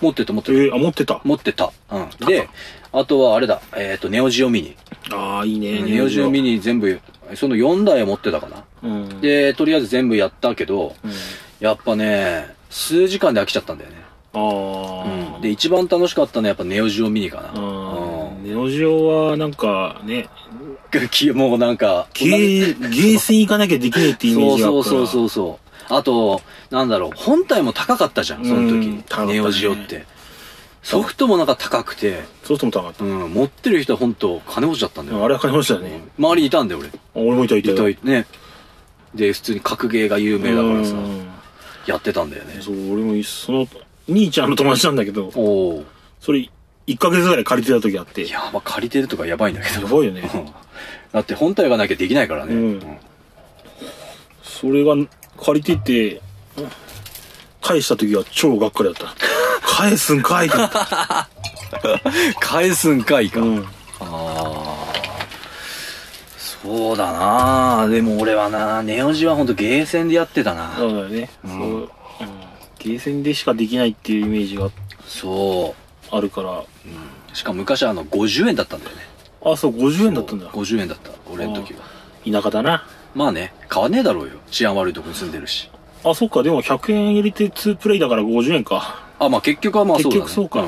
[0.00, 1.20] 持ってた持ってたえー、あ、持ってた。
[1.24, 1.72] 持ってた。
[1.90, 2.26] うん。
[2.26, 2.48] で、
[2.94, 4.76] あとはあれだ、えっ、と、ネオジオミニ。
[5.10, 5.82] ああ、いいね。
[5.82, 7.00] ネオジオミニ全部、
[7.34, 8.64] その4台は持ってたかな。
[8.84, 9.20] うん。
[9.20, 11.10] で、とりあえず全部やったけど、うん、
[11.58, 13.96] やっぱね、数時間で飽きちゃったんだよね。
[14.32, 15.42] ああ、うん。
[15.42, 17.52] で、一番楽しかったのはやっぱネオジオミニかな。
[18.44, 20.28] ネオジオはなんかね、
[21.34, 25.58] もうなんか、ゲー、ゲーセン行かなきゃできないってイメージがあったそうそうそうそ
[25.90, 25.92] う。
[25.92, 29.26] あと、なんだろう、本体も高かったじゃん、そのうん時。
[29.26, 30.06] ねネオジオって。
[30.84, 35.18] ソフトもなんか高くて、そうするとも高かっうん、持ってる人は本当金持ちだったんだよ。
[35.18, 35.24] た。
[35.24, 36.04] あれは金持ちだよね。
[36.18, 36.88] 周りにいたんだよ、俺。
[36.88, 38.26] あ俺もいたいたいたいね。
[39.14, 41.26] で、普通に格ゲーが有名だからさう、ん
[41.86, 42.60] やってたんだよね。
[42.60, 43.66] そう、俺もその、
[44.08, 45.84] 兄ちゃんの友達なんだけど、おお。
[46.20, 46.50] それ、
[46.86, 48.22] 1ヶ月ぐらい借りてた時あって。
[48.22, 49.86] いや、まあ借りてるとかやばいんだけど。
[49.86, 50.46] やばいよねうん
[51.12, 52.54] だって本体がなきゃできないからね。
[52.54, 52.98] うんうん
[54.42, 54.94] それが
[55.42, 56.20] 借りてて、
[57.60, 59.33] 返した時は超がっかりだった。
[59.76, 61.28] 返すんかいって思った。
[62.38, 63.40] 返すんかいか。
[63.40, 63.58] うん。
[63.58, 63.64] あ
[64.00, 64.74] あ。
[66.38, 70.74] そうだなでも俺はなネオジはほんとゲーセンでやってたな。
[70.78, 71.28] そうだよね。
[71.44, 71.60] うんそう。
[71.60, 71.88] うん。
[72.78, 74.70] ゲーセンでしかできないっていうイメージが
[75.06, 75.74] そ
[76.12, 76.16] う。
[76.16, 76.62] あるから。
[77.32, 79.02] しかも昔あの50円だったんだよね。
[79.44, 80.46] あ、そう、50円だったんだ。
[80.46, 81.10] 50円だった。
[81.32, 81.80] 俺の時は。
[82.30, 82.86] 田舎だな。
[83.14, 84.34] まあね、買わねえだろうよ。
[84.50, 85.68] 治安悪いとこに住んでるし。
[86.04, 89.03] あ、そっか、でも100円入れて2プレイだから50円か。
[89.18, 90.22] あ、まあ結局はまあそうだね。
[90.22, 90.62] 結局そうか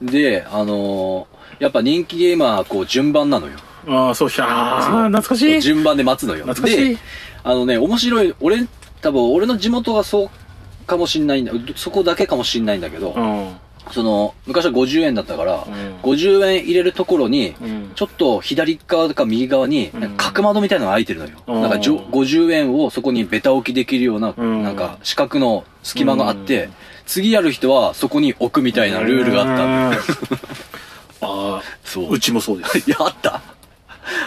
[0.00, 3.54] うんで、あのーやっぱ人気ゲーマーはこう順番なのよ。
[3.88, 5.60] ああ、そうしゃあ、懐かしい。
[5.62, 6.44] 順番で待つのよ。
[6.44, 6.98] 懐かしいで、
[7.44, 8.66] あのね、面白い、俺、
[9.00, 13.56] 多分俺の地元はそうかもしんないんだ、そこだけかもしんないんだけど、うん。
[13.92, 17.92] その、昔は50円だったから、うん50円入れるところに、うん。
[17.94, 21.32] ちょっと左側か右側に、角窓みたいなのが開いてるのよ。
[21.46, 26.72] うんなんかじょ50円をそこにベタ置きできるような、うんなんか四角の隙間があって、うん
[27.06, 30.36] 次やる人はそこに置くみたいなルールがあったの。
[31.20, 31.26] た。
[31.26, 32.12] ああ、そう。
[32.12, 32.78] うちもそうです。
[32.78, 33.40] いや、あった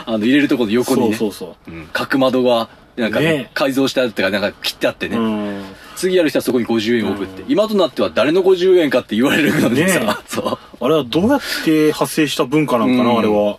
[0.06, 1.16] あの、入れるところの横にね。
[1.16, 5.10] そうそうそうん角窓が、なんか、ね改造してあってか、なんか切ってあってう。
[5.10, 5.18] ね。
[5.18, 5.64] うん。
[5.96, 7.42] 次やる人はそこに50円置くって。
[7.44, 10.86] うん今となっては誰の50円かって言われるのにさ、ね そう。
[10.86, 13.58] あれはどうやって発生した文化なんかな、うんあれは。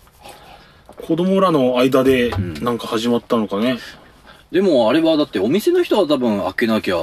[1.07, 3.79] 子供らの間でんなんか始まったのかね。
[4.53, 6.97] でもあれはだってお店の人は多分開けなきゃ、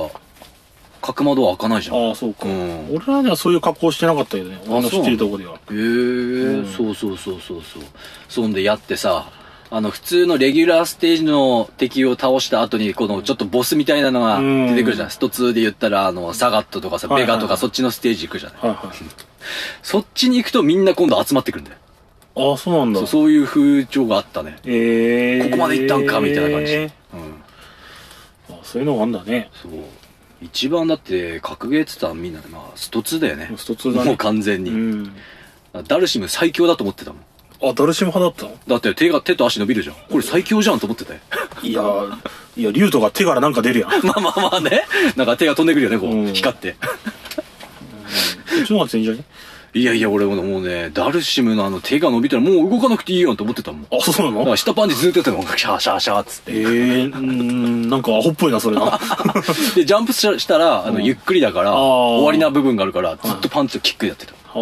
[1.13, 1.95] 角窓は開かないじゃん。
[1.95, 2.45] へああ、そうか。
[2.45, 4.59] うん俺らにはそういう格好してなかったよね。
[4.65, 5.59] あの知ってるとこでは。
[5.71, 7.83] え、んそうそうそうそうそう。
[8.29, 9.29] そんでやってさ、
[9.69, 15.09] あの普通のレギュラーステージの敵を倒した後にこのちょっとボスみたいなのが出てくるじゃん。
[15.09, 18.59] スト2で言ったらあのサガットとかさ、はいはいベガとかそっちのステージ行くじゃない。
[18.61, 18.97] はいはい。
[19.83, 21.77] そっちに行くとみんな今度集まってくるんだよ。
[22.37, 23.31] ああ、そうなんだそう。
[23.31, 24.57] いう風潮があったね。
[24.65, 26.75] ええここまで行ったんかみたいな感じ。
[26.75, 26.89] うん。
[28.49, 29.49] あそういうのがあんだね。
[29.61, 29.71] そう。
[30.41, 33.51] 一番だって、格ゲーって言ったらみんなで、まあ、スト2だよね。
[33.57, 34.71] スト2だねもう完全に。
[34.71, 35.15] うん。
[35.87, 37.21] ダルシム最強だと思ってたもん。
[37.69, 39.95] あ、ダルシム派だっだって手が、手と足伸びるじゃん。
[39.95, 41.19] これ最強じゃんと思ってたよ。
[41.29, 42.17] たいやー、
[42.57, 43.89] いや、竜とか手からなんか出るやん。
[44.05, 44.83] まあまあまあね。
[45.15, 46.73] なんか手が飛んでくるよね、こう、うん光って。
[46.73, 46.77] こ
[48.61, 49.25] っちの方が全然いいんじ
[49.73, 53.87] いやいや、俺ももうね、ダルシムのあの手が伸びたらもう動かなくていいよと思ってたもん。
[53.91, 54.43] あ、そうなの？
[54.45, 55.57] から下パンチずっとやってたの。
[55.57, 56.51] シャーシャーシャーっつって。
[56.53, 58.99] ええー、うーん、なんかアホっぽいな、それな。
[59.75, 64.33] で、ジャンプしたら、あの、うんゆっくりだから、終わりな部分があるから、ずっとパンチとキックでやってた。
[64.33, 64.55] あ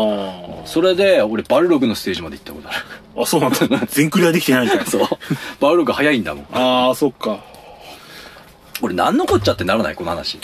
[0.65, 2.77] それで、俺、バルログのステージまで行ったことある。
[3.17, 3.21] あ。
[3.21, 3.57] あ、そうなんだ。
[3.87, 4.85] 全クリアできてないんかい。
[4.89, 5.07] そう。
[5.61, 6.45] バルログ早いんだもん。
[6.51, 7.39] ああ、そっか。
[8.81, 10.37] 俺、なんのこっちゃってならないこの話。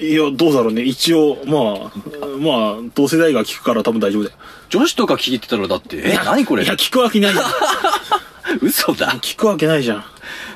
[0.00, 0.82] いや、どうだろうね。
[0.82, 4.36] 一応、まあ、まあ、同世代が聞くから多分大丈夫だよ。
[4.70, 6.64] 女子とか聞いてたらだって、え、何これ？
[6.64, 7.44] いや、聞くわけないじゃん。
[8.62, 9.08] 嘘だ。
[9.20, 10.04] 聞くわけないじゃん。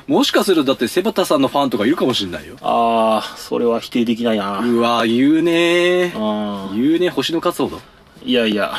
[0.07, 2.55] もしかするとだって、セバタさんのファンとかいるかもしんないよ。
[2.61, 4.59] ああ、それは否定できないな。
[4.59, 7.81] うわ言うねあー言うね星の数ほど。
[8.23, 8.73] いやいや、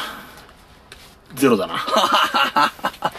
[1.35, 1.85] ゼロだな。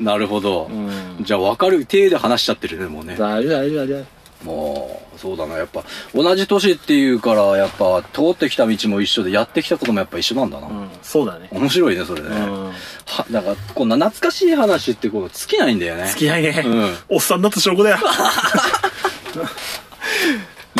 [0.00, 0.68] なるほど。
[0.70, 1.16] うん。
[1.22, 3.16] じゃあ分かる体で話しちゃってるね、もうね。
[3.18, 4.04] 大丈夫、大丈夫、大丈
[4.44, 5.56] もう、そうだな。
[5.56, 5.82] やっぱ、
[6.14, 10.66] 同じ年っていうから、やっぱ、通ってきた道も一緒で、やってきたこともやっぱ一緒なんだな。
[10.66, 10.74] 夫。
[10.74, 11.48] うん、そうだね。
[11.50, 12.28] 面白いね、それね。
[12.28, 12.66] うん。
[12.68, 12.72] は、
[13.30, 16.06] だから、こんな懐かしい話ってこう、尽きないんだよね。
[16.08, 16.62] 付き合いね。
[16.64, 17.98] うんおっさんだと証拠だよ。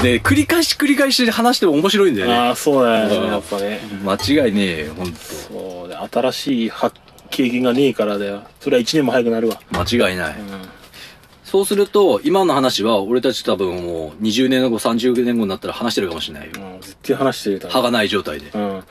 [0.03, 2.35] で、繰り返し繰り返し話しても面白いんだよね。
[2.35, 3.17] ああ、そうだよね。
[3.17, 3.81] うんやっぱね。
[4.05, 4.15] 間
[4.47, 5.19] 違いねえよ、ほんと。
[5.19, 6.97] そうだよ新しい発
[7.31, 8.43] 経験がねえからだよ。
[8.61, 9.61] それは一年も早くなるわ。
[9.73, 10.37] 間違いない。
[10.39, 10.74] うん。
[11.55, 16.55] そうすると、今の話は、俺たち多分もう、20年後、30年後になったら話してるかもしれないよ。
[16.57, 17.71] うん、絶対話してるだろ。
[17.73, 18.51] 歯がない状態で。
[18.53, 18.83] うん。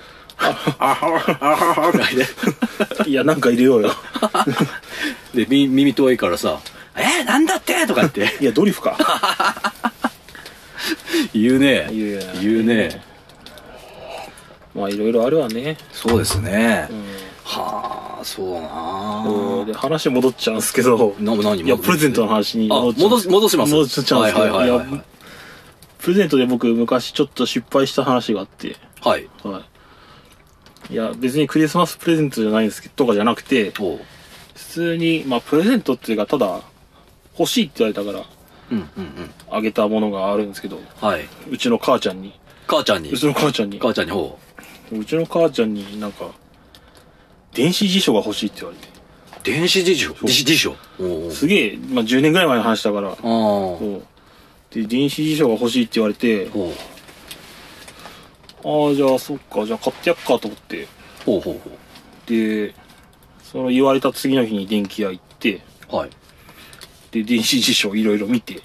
[1.91, 2.25] ぐらいで。
[3.09, 3.91] いや、なんか入れようよ。
[5.35, 6.61] で、み耳遠いからさ、
[6.95, 8.95] えー、なんだってとか言っていや、ドリフか。
[11.35, 11.89] 言うね。
[11.91, 13.03] 言うよ言うね。
[14.73, 15.75] まあ、いろいろあるわね。
[15.91, 16.87] そうですね。
[16.89, 17.22] うん。
[17.45, 21.15] はあ、そうなで、話戻っちゃうんですけど。
[21.19, 23.73] な、何いや、プレゼントの話にあ、戻っちゃうん戻し、戻します？
[23.73, 24.53] 戻っちゃうんですけど。
[24.55, 25.03] はいはい
[25.99, 28.75] プレゼントで僕、昔ちょっと失敗した話があって。
[28.99, 29.29] はい。
[29.41, 29.53] はい。
[29.53, 29.59] は
[30.89, 30.93] い。
[30.93, 33.71] いや、別にクリスマスプレゼントじゃないんですけど、とかじゃなくて。
[33.71, 33.99] 普
[34.53, 36.59] 通に、まあ、プレゼントっていうか、ただ、
[37.39, 38.25] 欲しいって言われたから、
[38.69, 39.31] うんうんうん。
[39.49, 41.25] あげたものがあるんですけど、はい。
[41.49, 43.09] うちの母ちゃんに、母ちゃんに？
[43.09, 43.17] う。
[43.17, 44.37] ちの母ちゃんに、母ちゃんにほ
[44.91, 46.25] うちの母ちゃんになんか、
[47.53, 48.93] 電子辞書が欲しいって言われて、う。
[49.43, 50.13] 電子辞書？
[50.25, 50.75] 辞辞書？
[51.31, 53.15] すげえ、まあ、10年ぐらい前の話だから。
[53.15, 54.03] そう。
[54.73, 56.49] で、電子辞書が欲しいって言われて。
[58.65, 60.87] ああ、じゃあ、そっか、じゃあ買ってやっかと思って、
[61.25, 61.71] ほうほうほ
[62.25, 62.73] で、
[63.43, 65.61] その言われた次の日に電気屋行って、
[65.91, 65.95] う。
[65.95, 66.09] はい。
[67.11, 68.61] で、電子辞書いろいろ見て、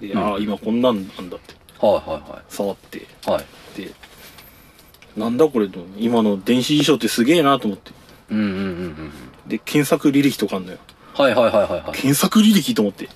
[0.00, 3.44] で、うんああ、今こんなんなんだって、はいは触って、いはい。
[5.16, 7.92] なんだこれと、今の電子辞書ってすげえなと思って。
[8.30, 9.12] うんうんうんうん。
[9.46, 10.78] で、検索履歴とかあんのよ。
[11.14, 11.82] はいはいはいはいはい。
[11.92, 13.08] 検索履歴と思って。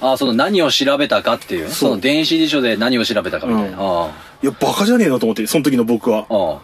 [0.00, 1.64] あその何を調べたかっていう？
[1.64, 1.68] ね。
[1.70, 3.78] そうその電子辞書で何を調べたかみたいな。
[3.78, 4.10] うんあ
[4.42, 6.26] いや、バカじゃねえのと思って、その時の僕は。
[6.30, 6.58] あ。
[6.58, 6.60] あ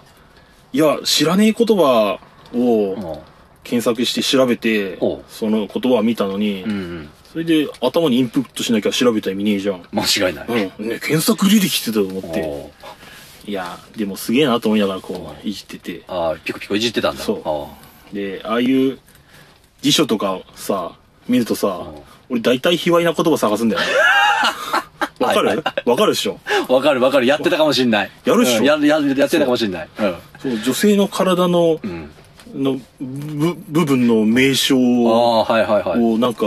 [0.72, 2.56] いや、知らねえ言葉あ。
[2.56, 3.34] をああ。
[3.64, 7.08] 検索して調べてほ、うその言葉を見たのに、うんうん。
[7.32, 9.82] それで頭にインプットしなきゃ調べたら見ねえじゃん。
[9.90, 10.46] 間違いない。
[10.48, 10.88] うん。
[10.88, 12.28] ね、検索履歴してたと思って。
[12.42, 13.03] おー
[13.46, 16.02] いや、でもすげえなと思いながらこう、いじってて。
[16.08, 17.22] ああ、ピコピコいじってたんだ。
[17.22, 18.98] そうあで、ああいう
[19.82, 20.92] 辞書とかさ、
[21.28, 21.94] 見るとさん、
[22.30, 23.86] 俺大体卑猥な言葉探すんだよね。
[25.20, 25.62] わかる？
[25.84, 26.38] わかるでしょ？
[26.68, 27.26] あわかるわかる。
[27.26, 28.10] やってたかもしんない。
[28.24, 28.58] やるっしょ？
[28.58, 29.88] うんやややってたかもしんない。
[30.40, 32.10] そう、女性の体の、うん。
[32.54, 35.06] の部部分の名称うん。
[35.08, 36.18] あを、あ、はいはいはい。
[36.18, 36.46] なんか、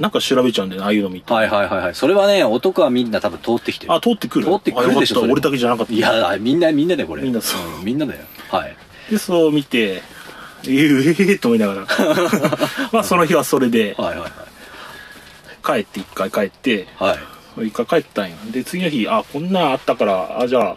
[0.00, 1.32] なんか調べちゃうんだよね、ああいうの見て。
[1.32, 1.94] はいはいはいはい。
[1.94, 3.92] それはね、男はみんな多分通ってきてる。
[3.92, 5.22] あ、通ってくる通ってくるでしょ。
[5.22, 5.92] 俺だけじゃなかった。
[5.92, 7.22] いや、みんな、みんなだよ、これ。
[7.22, 8.20] みんなそうんみんなだよ。
[8.50, 8.76] はい。
[9.10, 10.02] で、そう見て、
[10.64, 11.86] えー、えー、と思いながら。
[12.92, 14.30] まあ、その日はそれで、はいはいはい。
[15.64, 17.16] 帰って、一回帰って、は
[17.58, 17.66] い。
[17.66, 18.36] 一回帰ったんよ。
[18.50, 20.76] で、次の日、あ、こんなんあったから、あ、じゃあ、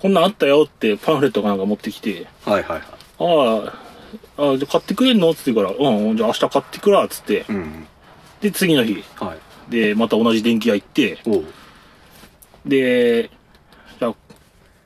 [0.00, 2.82] こんなんあったよってパンフレットかなんか持ってきて、はいはいはい。
[3.18, 3.72] あ
[4.38, 5.30] あ、あじゃあ買ってくれんの？
[5.30, 7.44] って言うから、うん、じゃあ明日買ってくら、つって。
[7.48, 7.86] うん。
[8.44, 9.36] で、次の日、は
[9.68, 9.70] い。
[9.72, 11.18] で、また同じ電気屋行って。
[12.66, 13.30] で、
[13.98, 14.14] じゃあ、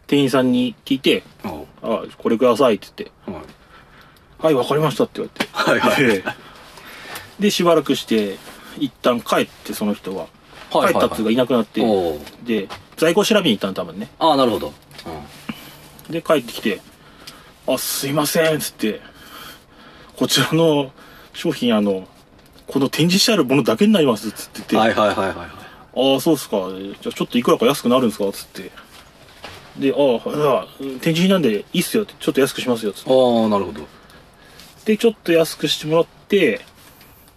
[0.06, 1.66] 店員さんに聞いて、おう。
[1.82, 4.44] あ、これくださいって言って、はい。
[4.44, 5.50] はい、わかりましたって言われて。
[5.52, 6.06] はいはい。
[6.06, 6.24] で
[7.40, 8.36] で、しばらくして、
[8.78, 10.28] 一旦帰って、その人は。
[10.70, 11.82] はい帰ったっつうかいなくなって。
[12.44, 14.08] で、在庫調べに行ったの多分ね。
[14.20, 14.72] ああ、なるほど。
[16.08, 16.80] で、帰ってきて、
[17.66, 19.00] あ、すいません、つって、
[20.16, 20.92] こちらの
[21.32, 22.06] 商品、あの、
[22.68, 25.48] この展示してあるものだけになります、つってて、はいはいはいはいはい。
[26.12, 26.68] ああ、そうっすか。
[27.02, 28.70] じゃあちょっといくらか安くなるんですかつって。
[29.78, 30.66] で、ああ、
[31.00, 33.10] 展示品なんでいいっすよって、ちょっと安くしますよ、つって。
[33.10, 33.86] ああ、なるほど。
[34.84, 36.60] で、ちょっと安くしてもらって、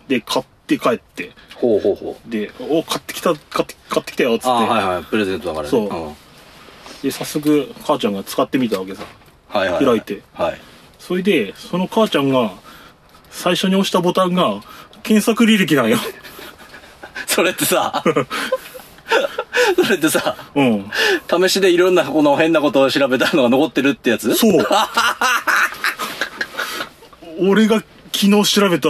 [0.07, 2.29] で、買って帰って、ほうほうほう。
[2.29, 4.49] で、お、買ってきた、買って、買ってきたよ、つって。
[4.49, 5.03] ああ、はいはい。
[5.03, 5.69] プレゼントだからね。
[5.69, 6.15] そうん
[7.03, 9.03] で、早速、母ちゃんが使ってみたわけさ。
[9.47, 9.85] はいはい。
[9.85, 10.21] 開いて。
[10.33, 10.61] はい。
[10.99, 12.51] それで、その母ちゃんが、
[13.31, 14.61] 最初に押したボタンが、
[15.03, 15.97] 検索履歴なんよ。
[17.27, 18.03] それってさ、
[19.75, 20.91] それってさ、うん。
[21.27, 24.35] 試しでいろんなこの変なことを調べたのが残ってるってやつ？
[24.35, 24.67] そう。
[27.39, 27.81] 俺が
[28.13, 28.89] 昨日調べた、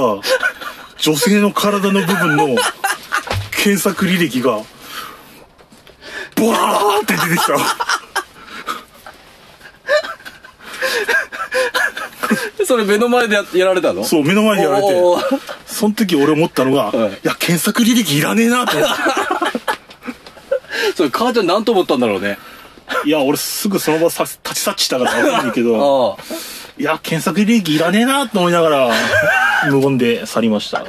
[0.97, 2.55] 女性の体の部分の
[3.51, 4.61] 検索履歴が、
[6.35, 7.57] ボワーって出てきた。
[12.65, 14.03] それ目の前でややられたの？
[14.03, 14.93] そう、目の前でやられて。
[14.95, 18.89] おーその時俺思ったのが、はいいや、検索履歴いらねえなと思っ
[20.95, 22.37] それ母ちゃん何と思ったんだろうね。
[23.03, 23.07] て。
[23.07, 26.23] いや、俺すぐその場さ立ち去っちたからわかんないけど、 あ
[26.77, 28.91] いや、検索履歴いらねえなと思いながら、
[29.69, 30.83] 無言で去りました。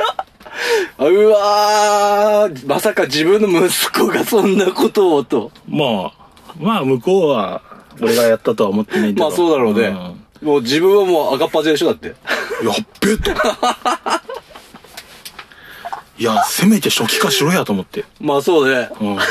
[0.98, 1.04] あ。
[1.04, 5.50] うわー、まさか自分の息子がそんなことをと。
[5.68, 6.12] まあ、
[6.58, 7.62] まあ、向こうは、
[8.00, 9.28] 俺がやったとは思ってないけど。
[9.28, 9.88] まあそうだろうね。
[9.88, 12.08] んもう自分はもう赤っ端でしょだって。
[12.08, 12.16] やっ
[13.00, 13.30] べえと。
[16.22, 18.04] いや、せめて初期化しろやと思って。
[18.20, 18.88] まあそうね。
[19.00, 19.18] うん。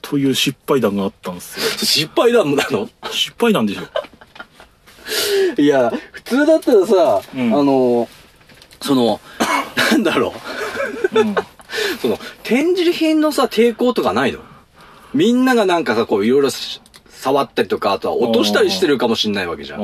[0.00, 1.66] という失敗談があったんですよ。
[1.86, 2.88] 失敗談なの？
[3.10, 3.82] 失敗談でしょ。
[5.60, 8.08] いや、普通だったらさ、うんあの、
[8.80, 9.20] その、
[9.92, 10.32] なんだろ
[11.12, 11.18] う。
[11.20, 11.34] うん。
[12.00, 14.38] その、展示品のさ、抵抗とかないの？
[15.12, 19.80] みんながなんかさ、こういろいろし触ったりとか、あとは落としたりしてるかもしんないわけじゃん。
[19.80, 19.82] あ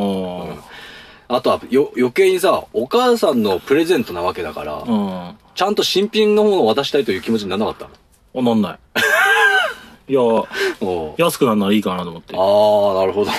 [1.29, 4.83] あとはよ余計にさ、お母さんのプレゼントなわけだから、あ。
[4.83, 5.11] うん。
[5.11, 7.89] あ、ちゃんと新品のものを渡したいという気持ちにならなかっ
[8.35, 8.79] たなんない。
[10.13, 12.39] いや、う安くなるならいいかなと思ってあ。
[12.39, 13.31] あ、なるほど。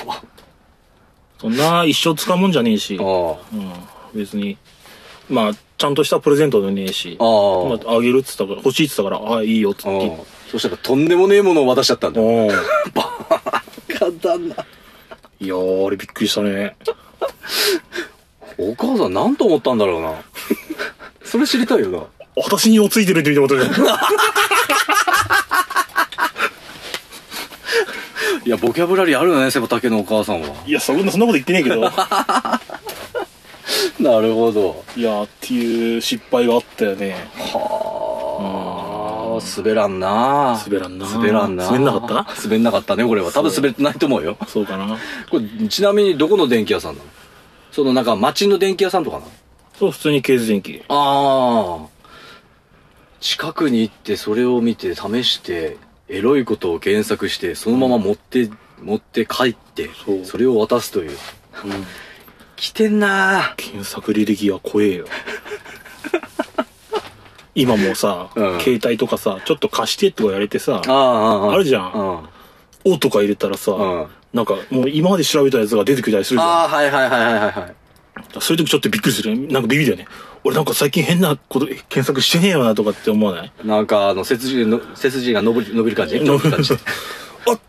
[1.39, 2.97] そんな一生使うもんじゃねえし。
[2.99, 3.73] あうん。
[4.13, 4.57] 別に。
[5.29, 7.17] まあ、ちゃんとしたプレゼントでねえし。
[7.19, 7.23] あ。
[7.23, 7.29] ああ。
[7.87, 9.89] まあ、あげるっつったから、欲しいっつったから、ああ、いいよっつって。
[9.89, 10.19] うん
[10.55, 12.21] そしたらとんでもねえものを渡しちゃったんだ。
[12.21, 12.53] おー
[13.99, 14.55] 簡単な。
[15.39, 16.77] いやー、あれびっくりしたね。
[18.57, 20.13] お母さんなんと思ったんだろうな。
[21.23, 21.99] それ知りたいよな。
[22.35, 23.85] 私におついてるって言ってことじゃん。
[28.45, 30.49] いや、ボキャブラリーあるよね、セバタケのお母さんは。
[30.67, 31.81] いや、そんな、そんなこと言ってねえけど。
[33.99, 34.83] なるほど。
[34.95, 37.27] いやー、っていう失敗があったよね。
[37.37, 38.14] はあ、
[39.39, 42.27] 滑らんな滑らんな滑らんな滑んなかった？
[42.43, 43.31] 滑んなかったね、これは。
[43.31, 44.37] 多分滑ってないと思うよ。
[44.47, 44.97] そうかな。
[45.29, 47.09] これ、ちなみにどこの電気屋さんなの？
[47.71, 49.31] そのなんか町の電気屋さんとかなの？
[49.77, 50.83] そう、普通にケース電気。
[50.87, 51.87] ああ。
[53.19, 55.77] 近くに行ってそれを見て試して、
[56.07, 58.49] エロいことを検索して、そのまま持って、
[58.81, 61.11] 持って帰って、そうそれを渡すという。
[61.11, 61.17] うん。
[62.55, 65.05] 来てんな検索履歴は怖えよ。
[67.55, 72.93] 今もうさ、うん携帯とかさ、ちょっと貸してとか言われてさ、ああ、ああるじゃんうん。
[72.93, 76.49] おとか入れたらさ、うんなんかもう今まで調べたやつが出てきたりするじゃん。
[76.49, 77.75] ああ、はいはいはいはいはいはい。
[78.41, 79.35] そういう時ちょっとびっくりする。
[79.47, 80.07] なんかビビだよね。
[80.43, 83.51] 俺なんか最近変なこと検索してねえよなとかって思わない？
[83.63, 86.19] なんか、あの、背筋の、背筋が伸び伸びる感じ？
[86.19, 86.73] 伸びる感じ。
[87.47, 87.59] あっ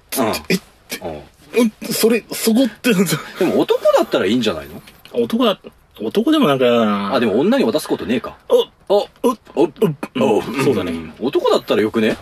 [0.48, 4.82] えって、うんうん、それ、そこって、でも男だったらいいんじゃないの？
[5.12, 5.58] 男だ、
[6.00, 7.14] 男でもなんか嫌だな。
[7.14, 8.36] あ、でも女に渡すことねえか。
[8.48, 9.08] お、おお、
[9.54, 11.14] おおうんそうだね。
[11.20, 12.16] 男だったらよくね？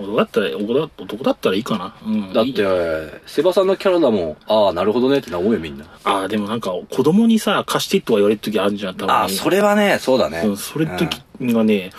[0.00, 1.94] 男だったら、男だ男だったらいいかな。
[2.04, 2.32] うん。
[2.32, 4.36] だって、セバさんのキャラだもん。
[4.46, 5.84] ああ、なるほどねってな思うよみんな。
[6.02, 9.14] ああ、でもなんか、子供にさ、貸してとは言われる時あるじゃん、多分。
[9.14, 10.42] ああ、それはね、そうだね。
[10.44, 11.90] うん、それ時がね、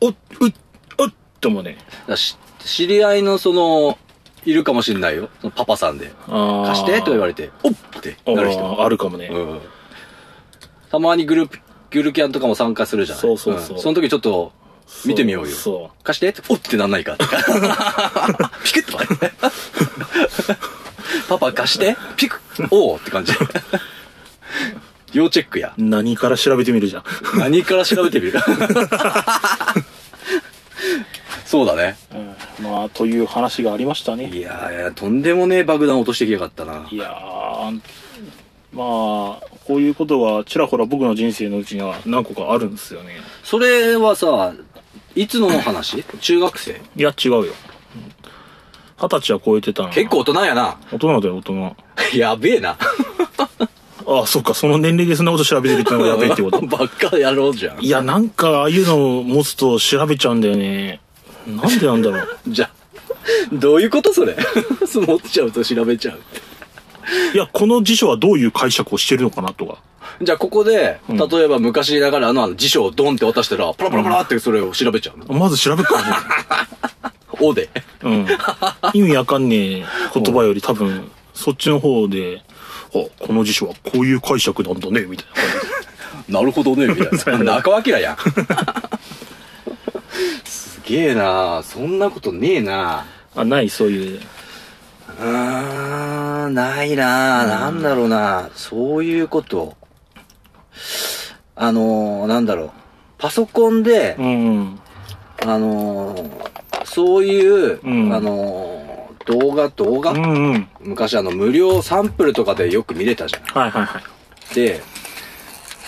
[0.00, 0.52] おっ、うっ、
[0.98, 1.78] おっって思うね。
[2.60, 3.98] 知り合いのその、
[4.44, 5.28] いるかもしんないよ。
[5.56, 6.12] パパさんで。
[6.28, 8.64] 貸してと言われて、おっってなる人。
[8.64, 9.30] あーあるかもね。
[9.32, 9.60] うん。
[10.90, 11.58] たまにグループ、
[11.90, 13.22] グルキャンとかも参加するじゃない？
[13.22, 14.52] そうそうそうんその時ちょっと、
[15.04, 15.54] 見てみようよ。
[15.54, 17.16] そ貸してって、おっってなんないか。
[18.64, 19.32] ピクッとかね。
[21.28, 23.32] パパ貸してピクッおうって感じ。
[25.12, 25.74] 要チェックや。
[25.76, 25.82] う。
[25.82, 27.04] 何から調べてみるじゃん。
[27.38, 28.40] 何から調べてみる？
[31.44, 31.96] そうだね。
[32.60, 34.28] うん、まあ、という話がありましたね。
[34.28, 36.86] いやいや、とんでもねえ爆弾落としてきやがったな。
[36.90, 37.80] いやー、
[38.72, 43.16] まあ、こういうことがちらほら僕の人生のうちには何個かあるんですよね。
[43.44, 44.54] それはさ、
[45.14, 46.02] いつの話？
[46.22, 46.80] 中学生？
[46.96, 47.44] いや、違うよ。
[48.98, 49.90] 二十歳は超えてたな。
[49.90, 50.78] 結構大人やな。
[50.90, 51.76] 大人だよ、大人。
[52.16, 52.78] やべえな。
[52.78, 53.48] あ
[54.22, 56.62] あ、そっか、その年齢でそんなこと調べてるってのがやべえってこと。
[56.62, 57.84] ばっかやろうじゃん。
[57.84, 61.00] いや、なんか、ああいうのを持つと調べちゃうんだよね。
[61.46, 62.28] なんでなんだろう。
[62.48, 62.70] じゃあ、
[63.52, 64.34] どういうことそれ？
[64.94, 66.47] 持っちゃうと調べちゃうって。
[67.34, 69.78] いや、この辞書はどういう解釈をしてるのかなとか。
[70.20, 75.38] じゃあここで、ん例えば昔ながらのあの辞書をドンって渡したら、パラパラパラってそれを調べちゃうの？
[75.38, 76.16] まず調べるからね。
[77.40, 77.68] おで。
[78.02, 78.26] うん。
[78.94, 82.42] 意味わかんねえ言葉より多分、そっちの方で、
[82.94, 85.60] あ、この辞書はこういう解釈なんだね、みたいな感
[86.26, 86.32] じ。
[86.32, 87.44] なるほどね、みたいな。
[87.62, 88.16] 中尾明やん。
[90.44, 93.04] すげえなそんなことねえな
[93.36, 94.20] あ、ない、そういう。
[95.18, 99.76] うーん、ないななんだろうなそういうこと。
[101.56, 102.70] あのー、なんだろう。
[103.18, 104.80] パソコンで、うん。
[105.44, 110.68] あのー、そういう、うんあのー、動画、動画、うんうん。
[110.80, 113.42] 昔あの、無料サンプルとかでよく見れたじゃん。
[113.42, 114.54] はいはいはい。
[114.54, 114.80] で、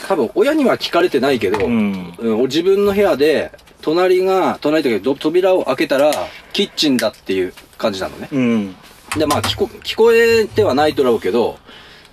[0.08, 2.14] 多分親には聞かれてないけど、うん。
[2.18, 6.10] うん自分の部屋で、隣が、隣だけど、扉を開けたら、
[6.52, 8.28] キッチンだっていう感じなのね。
[8.32, 8.76] うん。
[9.16, 11.58] で、まあ聞こ、聞こえてはないとろうけど、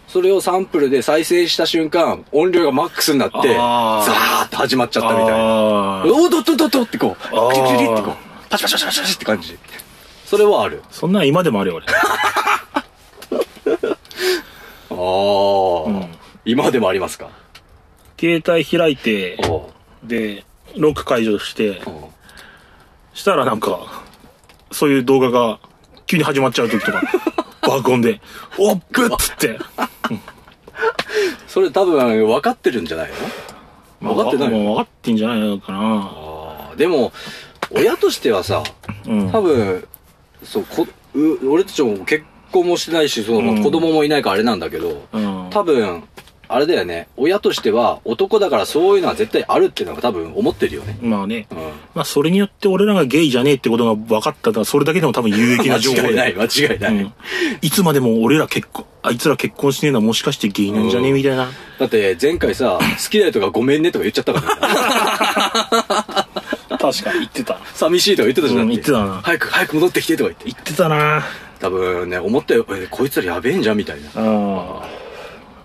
[0.07, 5.35] それをサンプルで再生した瞬間、音量がマックスになって、ザあーーって始まっちゃったみたいな。
[5.35, 8.15] おー、ドッドッドッドってこう、クリクリってこう、
[8.49, 9.57] パチパチパチパチパチって感じ。
[10.25, 10.81] それはある。
[10.91, 11.81] そんなん今でもあるよ、
[14.89, 16.07] ああ、うん
[16.45, 17.29] 今でもありますか？
[18.21, 18.41] 俺。
[18.41, 19.37] 携帯開いて、
[20.03, 20.45] で、
[20.77, 21.81] ロック解除して、
[23.13, 24.03] したらなんか、
[24.71, 25.59] そういう動画が
[26.07, 27.01] 急に始まっちゃう時とか、
[27.67, 28.19] 爆音で、
[28.57, 29.59] おっぶっつって。
[31.47, 33.11] それ多分分かってるんじゃない
[34.01, 34.13] の？
[34.13, 35.79] 分かってないもう分かってんじゃないのかな。
[35.81, 37.11] ああ、でも、
[37.71, 38.63] 親としてはさ、
[39.07, 39.31] うん。
[39.31, 39.85] 多分、
[40.43, 45.47] そう、こ、う俺たちも結婚もしてないし、その、うん子供もいないからあれなんだけど、うん。
[45.49, 46.03] 多分、
[46.49, 50.97] あれだよね、親としては男だからそういうのは絶対あるっていうのが多分思ってるよね。
[51.01, 51.47] まあね。
[51.51, 51.57] うん。
[51.93, 56.41] まあそれによって俺らがゲイじゃねえってことが分かったら、それだけでも多分有益な情報 間違いない、で。
[56.41, 56.91] 間違いない。
[56.91, 57.13] うん。
[57.61, 61.49] いつまでも俺ら結婚、あいつら結婚してねえのはもしかしてゲイなんじゃねえみたいな。
[61.79, 66.27] だって前回さ、 好きだよとかごめんねとか言っちゃったからね。
[66.79, 67.59] 確かに言ってた。
[67.73, 68.69] 寂しいとか言ってたじゃん。
[68.69, 70.45] 言ってたな早く、早く戻ってきてとか言って。
[70.45, 71.23] 言ってたな
[71.59, 74.09] 多分ね、思ったよ、えこいつらやべえんじゃんみたいな。
[74.15, 74.87] ああ。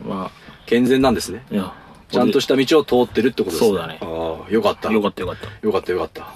[0.06, 0.30] ま
[0.66, 1.44] 健全なんですね。
[1.50, 1.72] あ、いや。
[2.10, 3.68] ちゃんとした道を通ってるってことですね。
[3.70, 4.04] そうだねあ
[4.48, 4.92] あ、よかった。
[4.92, 5.66] よかったよかった。
[5.66, 6.26] よかったよかった。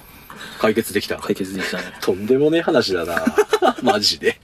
[0.59, 1.17] 解決できた。
[1.17, 1.83] 解決できたね。
[2.01, 3.23] とんでもねえ話だな。
[3.83, 4.39] マジで。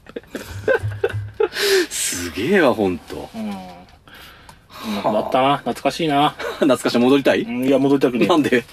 [1.90, 3.30] すげえわ、ほんと。
[3.36, 3.52] うん。
[3.52, 5.58] だったな。
[5.58, 6.36] 懐かしいな。
[6.60, 7.42] 懐かしい戻りたい？
[7.42, 8.28] うんいや、戻りたくねえ。
[8.28, 8.64] なんで？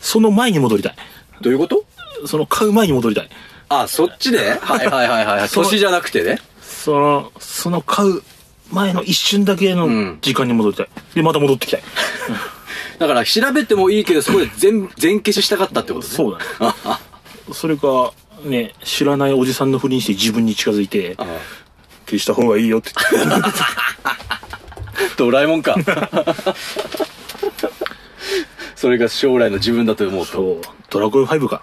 [0.00, 0.96] その前に戻りたい。
[1.40, 1.84] どういうこと？
[2.26, 3.30] その買う前に戻りたい。
[3.68, 4.58] あ、そっちで？
[4.60, 5.48] はいはいはいはい。
[5.50, 6.38] その年じゃなくてね。
[6.62, 8.22] その、その買う
[8.72, 10.88] 前の一瞬だけのうん時間に戻りたい。
[11.14, 11.82] で、また戻ってきたい。
[12.98, 16.12] だから調べてもいいけど、そこで全、全消ししたかったってことね。
[16.14, 16.74] そうだね。
[17.52, 18.12] それか、
[18.44, 21.26] ね、知らないおじさんのふりにして自分に近づいて、あ
[22.06, 23.34] 消した方がいいよって言って。
[24.04, 24.20] あ
[25.16, 25.76] ドラえもんか。
[28.76, 30.32] それが将来の自分だと思うと。
[30.32, 30.60] そう、
[30.90, 31.62] ドラゴン5か。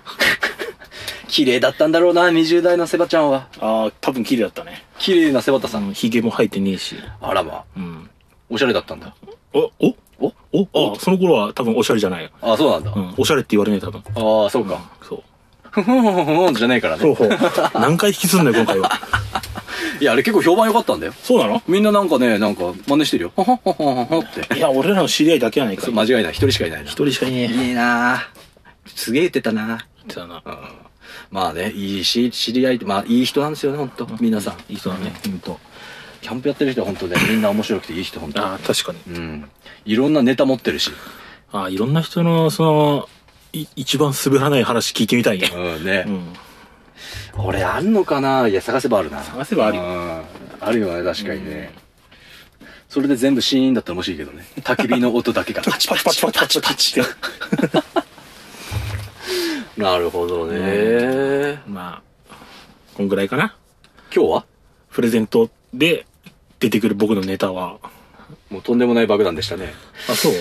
[1.29, 3.47] 綺麗だったんだろうな、20代のセバちゃんは。
[3.59, 4.83] ああ、多分綺麗だったね。
[4.97, 5.87] 綺麗なセバタさん。
[5.87, 6.95] うん、髭も生えてねえし。
[7.21, 7.63] あらまあ。
[7.77, 8.09] うん。
[8.49, 9.15] おしゃれだったんだ。
[9.53, 12.31] お、おおおあ、その頃は多分おしゃれじゃないよ。
[12.41, 12.91] あ、そうなんだ。
[12.93, 13.13] うん。
[13.17, 14.01] おしゃれって言われねえ、多分。
[14.15, 14.81] ああ、そうか。
[15.07, 15.23] そう。
[15.69, 17.15] ふふんふんふんふんじゃないからね。
[17.15, 17.29] そう。
[17.75, 18.91] 何回引きすんだよ、今回は。
[20.01, 21.13] いや、あれ結構評判良かったんだよ。
[21.23, 23.31] そうなのみんななんかね、なんか真似してるよ。
[23.35, 24.57] ほほほほほほって。
[24.57, 25.95] いや、俺らの知り合いだけやないかそう、い。
[25.95, 26.31] 間違いない。
[26.31, 26.89] 一人しかいないな。
[26.89, 27.67] 一人しかいねえ。
[27.67, 28.19] いいなぁ。
[28.95, 30.41] すげえ言ってたな言ってたな。
[30.43, 30.88] うん
[31.31, 34.07] まあね、いいし、知り合いまあいい人なんですよね、ほんと。
[34.19, 34.53] 皆さん。
[34.71, 35.59] いい人だね、ほんと。
[36.21, 38.41] キャンプやってる人はほんとね、みんな面白くていい人、ほんと。
[38.41, 39.15] ああ、確かに。
[39.15, 39.49] うん。
[39.85, 40.91] いろんなネタ持ってるし。
[41.51, 43.09] ああ、いろんな人の、その、
[43.53, 45.51] い一番滑らない話聞いてみたいね。
[45.53, 46.09] うんねう。
[46.11, 46.33] ん。
[47.37, 48.47] 俺あんのかな？
[48.47, 49.23] いや、探せばあるな。
[49.23, 50.21] 探せばあるようん
[50.61, 51.71] あるよね、確かにね。
[52.89, 54.45] それで全部シーンだったら面白いけどね。
[54.61, 57.09] 焚き火の音だけが パチパチパチパチパチパチって。
[59.81, 60.59] なるほどね。
[60.59, 60.69] まあ、
[62.99, 63.55] こんぐらいかな。
[64.13, 64.45] 今日は？
[64.89, 66.05] プレゼントで
[66.59, 67.77] 出てくる僕のネタは。
[68.49, 69.71] もうとんでもない爆弾でしたね。
[70.09, 70.33] あ、そう？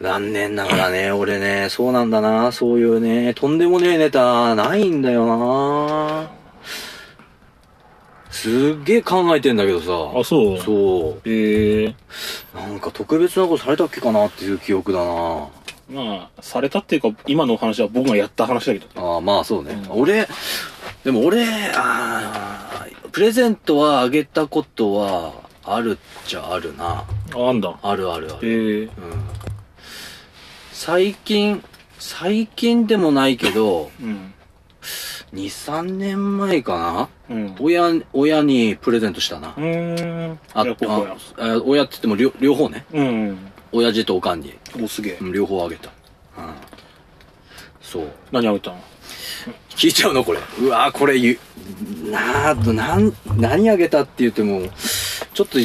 [0.00, 6.30] 残念ながらね、俺ね、そうなんだな、そういうね、とんでもねえネタ、ないんだよな。
[8.30, 10.16] すっげえ考えてんだけどさ。
[10.16, 10.58] あ、そう？
[10.60, 11.28] そう。
[11.28, 11.94] ええ
[12.54, 15.48] なんか特別なことされたっけかなっていう記憶だな。
[15.90, 19.14] まあ、されたっていうか、今のお話は僕がやった話だけど。
[19.14, 19.82] ああ、まあそうね。
[19.90, 20.28] 俺、
[21.04, 21.44] でも俺、
[21.74, 27.04] あープレゼントはあげたことは、あるっちゃあるな。
[27.34, 27.78] あ、あんだ。
[27.82, 28.42] あるあるある。
[28.42, 28.90] ええうん。
[30.72, 31.62] 最近、
[31.98, 34.32] 最近でもないけど、うん。
[35.34, 37.36] 2、3年前かな？
[37.36, 37.56] うん。
[37.60, 39.54] 親、親にプレゼントしたな。
[39.56, 40.38] うーん。
[40.54, 42.84] あいやここやああ親って言っても両両方ね。
[42.92, 43.38] うん。
[43.72, 45.24] 親父とおかんに、お、すげえう。
[45.24, 45.90] ん両方あげた。
[46.38, 46.54] うん。
[47.82, 48.08] そう。
[48.32, 48.78] 何あげたの？
[49.70, 50.38] 聞いちゃうのこれ。
[50.60, 54.62] うわーこれ言う、なあ、なん、何あげたって言っても、
[55.32, 55.58] ちょっと、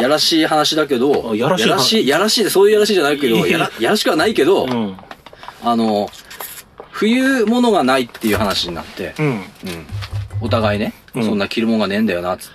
[0.00, 4.96] やらしい話だけど、あやらしいやらしい、やらしいで、そういうやらしいじゃないけど、いややら、やらしくはないけど、うん。
[5.62, 6.10] あの、
[6.90, 9.26] 冬物がないっていう話になって、うん。
[9.26, 9.42] うん。
[10.40, 12.50] お互いね、うんそんな着るもんがねえんだよな、つっ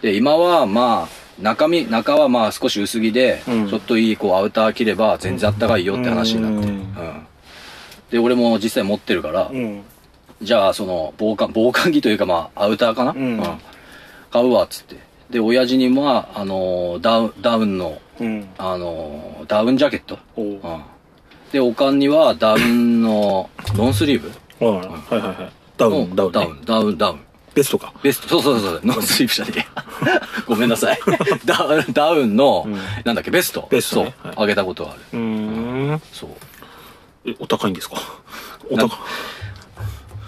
[0.00, 0.12] て。
[0.12, 6.68] で、今は、まあ、中身、中はまあ少し薄着で、うんちょっといい、こう、アウター着れば全然あったかいよって話になって。
[6.68, 7.26] ううんん。
[8.10, 9.82] で、俺も実際持ってるから、うん。
[10.42, 13.42] じゃあ、その、防寒、防寒着というか、まあ、アウターかな、うん
[14.32, 14.96] 買うわ、つって。
[15.28, 18.48] で、親父にも、あのーダウン、ダウンの、うん。
[18.58, 20.18] あのーダウンジャケット？
[20.36, 20.60] おううん。
[21.52, 24.30] で、おかんには、ダウンの、ノンスリーブ？
[24.64, 25.52] はいはいはい。
[25.76, 26.38] ダウン、ダウン、ね。
[26.38, 27.20] ダウン、ダウン、ダウン。
[27.54, 27.92] ベストか。
[28.02, 29.66] ベスト、そうそうそうそう、ノンスリーブじゃね
[30.06, 30.20] え。
[30.46, 30.98] ごめんなさい。
[31.44, 33.66] ダウン、ダウンの、うんなんだっけ、ベスト。
[33.70, 35.00] ベストねそう、はいあげたことがある。
[35.12, 35.18] うー
[35.94, 36.02] ん。
[36.12, 36.30] そう。
[37.26, 37.96] え、お高いんですか？
[38.70, 38.96] おな高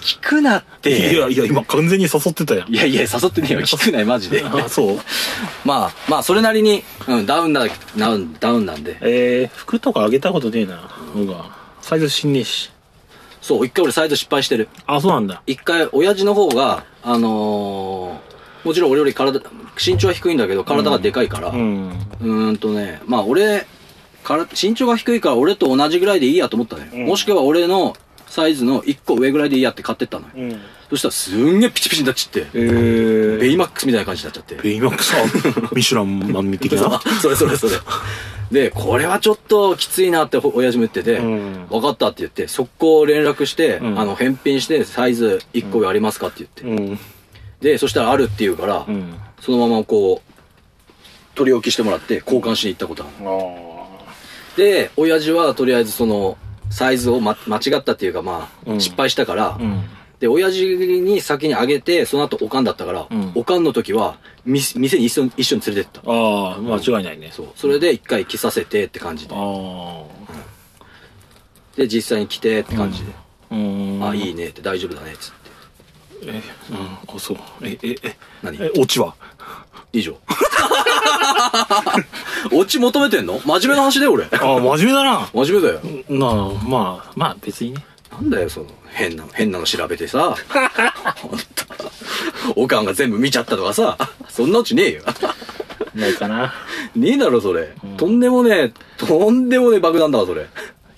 [0.00, 0.82] 聞くなっい。
[0.82, 1.12] て。
[1.14, 2.74] いやいや、今完全に誘ってたやん。
[2.74, 3.60] いやいや、誘ってねえよ。
[3.66, 4.42] 聞くない、マジで。
[4.44, 4.98] あ、そう？
[5.64, 7.66] まあ、まあ、それなりに、うん、ダウンな、
[7.96, 8.96] ダウン、ダウンなんで。
[9.00, 10.90] えー、服とかあげたことねえな。
[11.14, 11.50] 僕は。
[11.80, 12.70] サイズ知んねえし。
[13.40, 14.68] そう、一回俺サイズ失敗してる。
[14.86, 15.40] あ、そうなんだ。
[15.46, 19.40] 一回、親父の方が、あのー、もちろん俺より体、
[19.84, 21.90] 身長は低いんだけど、体がでかいから、ううん。
[22.20, 23.66] ーんとね、まあ俺、
[24.22, 26.88] から身長が低いから俺と同じぐらいでいいやと思ったのよ。
[26.92, 27.96] うんもしくは俺の
[28.32, 30.32] サイズの一個上ぐらいでいいやって買ってったのよ。
[30.34, 30.60] うん。
[30.88, 34.54] そしたらすんげえピチピチになっちゃって、えー、ベイマックスみたいな感じになっちゃって。
[34.54, 35.18] ベイマックス、あ
[35.76, 36.98] ミシュランマン的な？
[37.20, 37.72] それそれそれ。
[38.50, 46.82] で、これはちょっときついなってほ親父も言ってて、うん分かったって言って、速攻連絡して、うんあの、返品してサイズ1個上ありますかって言って。
[46.84, 46.98] うん。
[47.60, 49.14] で、そしたらあるって言うから、うん。
[49.40, 50.32] そのままこう、
[51.34, 53.71] 取り置きしてもらって交換しに行ったことある。
[54.54, 56.36] あで、親父はとりあえずその、
[56.70, 59.58] サイズを、ま、間違ったっていうかまあ、うん失敗したから、あ。
[59.60, 59.82] うん。
[60.20, 66.10] で、親父に先にあげて、その後おかんだったから、うんおかんの時は、み店に一緒に一緒に連れてった。
[66.10, 67.30] ああ、間違いないね。
[67.32, 67.46] そう。
[67.56, 69.34] それで一回着させてって感じで。
[69.36, 70.04] あ
[71.76, 73.12] で、実際に着てって感じで。
[73.50, 73.54] あ。
[73.54, 74.00] うん。
[74.02, 74.30] あ、いい。
[74.30, 75.42] いねって大丈夫だねっつって。
[76.24, 77.36] え、うん、あ、そう。
[77.62, 78.56] え、え、え、何？
[78.62, 79.14] え、オチは？
[79.92, 80.16] 以上。
[82.52, 83.40] オチ求めてんの？
[83.44, 84.24] 真面目な話だよ俺。
[84.24, 85.28] ああ、真面目だな。
[85.32, 85.80] 真面目だよ。
[86.08, 86.32] なあ、
[86.68, 87.84] まあ、まあ別にね。
[88.10, 90.34] なんだよ、その、変な、変なの調べてさ。
[91.16, 91.44] ほんと。
[92.56, 93.96] おかんが全部見ちゃったとかさ。
[94.28, 95.02] そんなうちねえよ。
[95.94, 96.52] ないかな。
[96.94, 97.72] ねえだろ、それ。
[97.86, 100.46] んとんでもねえ、とんでもねえ爆弾だわ、それ。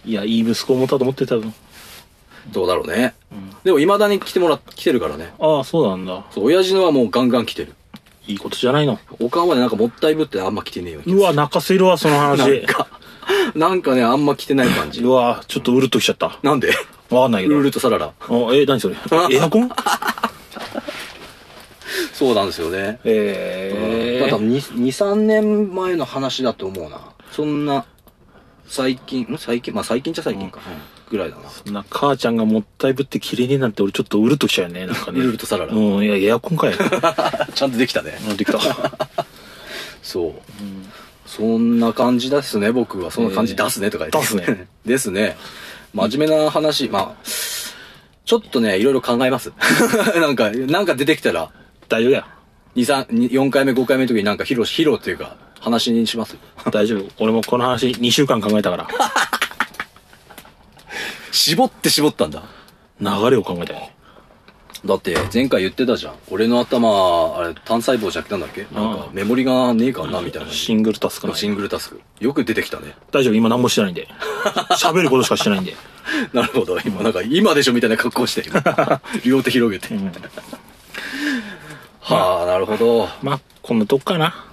[0.05, 1.55] いや、いい息子を持ったと思ってた分。
[2.53, 3.15] どうだろうね。
[3.33, 5.33] うんでも未だに来てもら、来てるからね。
[5.39, 6.25] ああ、そうなんだ。
[6.33, 7.73] そう、親父のはもうガンガン来てる。
[8.27, 8.99] いいことじゃないの？
[9.21, 11.01] おかんはね、なんかもったいぶってあんま来てねえよ。
[11.07, 12.63] うわ、泣かせるわ、そのなん話。
[12.67, 12.87] か、
[13.55, 15.11] なんかね、あんま来てない感じう。
[15.11, 16.39] わ、ちょっとうるっときちゃった。
[16.43, 16.69] なんで？
[17.11, 17.55] わかんないけど。
[17.57, 18.07] ルールとサラダ。
[18.07, 18.13] あ、
[18.55, 18.97] え、何それ？
[19.31, 19.71] エアコン？
[22.13, 22.99] そうなんですよね。
[23.05, 27.01] ええだから2、2、3年前の話だと思うな。
[27.31, 27.85] そんな、
[28.67, 29.37] 最近、ん？
[29.39, 29.75] 最近？
[29.75, 30.61] まあ最近じゃ最近か。
[30.67, 31.49] うんぐらいだな。
[31.51, 35.21] そんな母ちゃんがもったいぶって綺麗になんて俺ちょっとうるっときちゃうよね、 なんかね。
[35.21, 36.75] うるっとサララうん、いや、エアコンかよ。
[37.55, 38.19] ちゃんとできたね。
[38.27, 38.59] なってきた。
[40.03, 40.33] そう。
[41.27, 43.11] そんな感じですね、僕は。
[43.11, 44.35] そんな感じ出すねとか言って。
[44.35, 44.67] 出すね。
[44.87, 45.37] ですね。
[45.93, 47.25] 真面目な話、まあ、
[48.25, 49.53] ちょっとね、いろいろ考えます。
[50.17, 51.51] なんか、なんか出てきたら、
[51.89, 52.25] 大丈夫だよ。
[52.77, 56.37] 2、3、4回目、5回目の時になんか披露、披露っていうか、話にします。
[56.71, 57.07] 大丈夫。
[57.19, 58.89] 俺もこの話2週間考えたから。
[61.35, 62.43] 絞って絞ったんだ。
[63.01, 63.95] 流れを考えたよね。
[64.85, 66.15] だって、前回言ってたじゃん。
[66.31, 68.67] 俺の頭、あれ、単細胞じゃなくてなんだっけ？
[68.75, 70.53] なんか、メモリがねえかなみたいな。
[70.53, 72.01] シングルタスクなシングルタスク。
[72.21, 72.95] よく出てきたね。
[73.11, 74.09] 大丈夫、今何もしてないんで。
[74.79, 75.75] 喋ることしかしてないんで。
[76.33, 76.79] なるほど。
[76.81, 78.53] 今、なんか、今でしょみたいな格好してる。
[79.25, 79.95] 両手広げて。
[82.01, 83.09] はあ、なるほど。
[83.23, 84.45] まあ、こんなとこかな。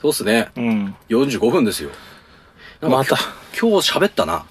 [0.00, 0.50] そうっすね。
[0.56, 0.96] うん。
[1.10, 1.90] 45分ですよ。
[2.80, 3.16] また。
[3.60, 4.44] 今日喋ったな。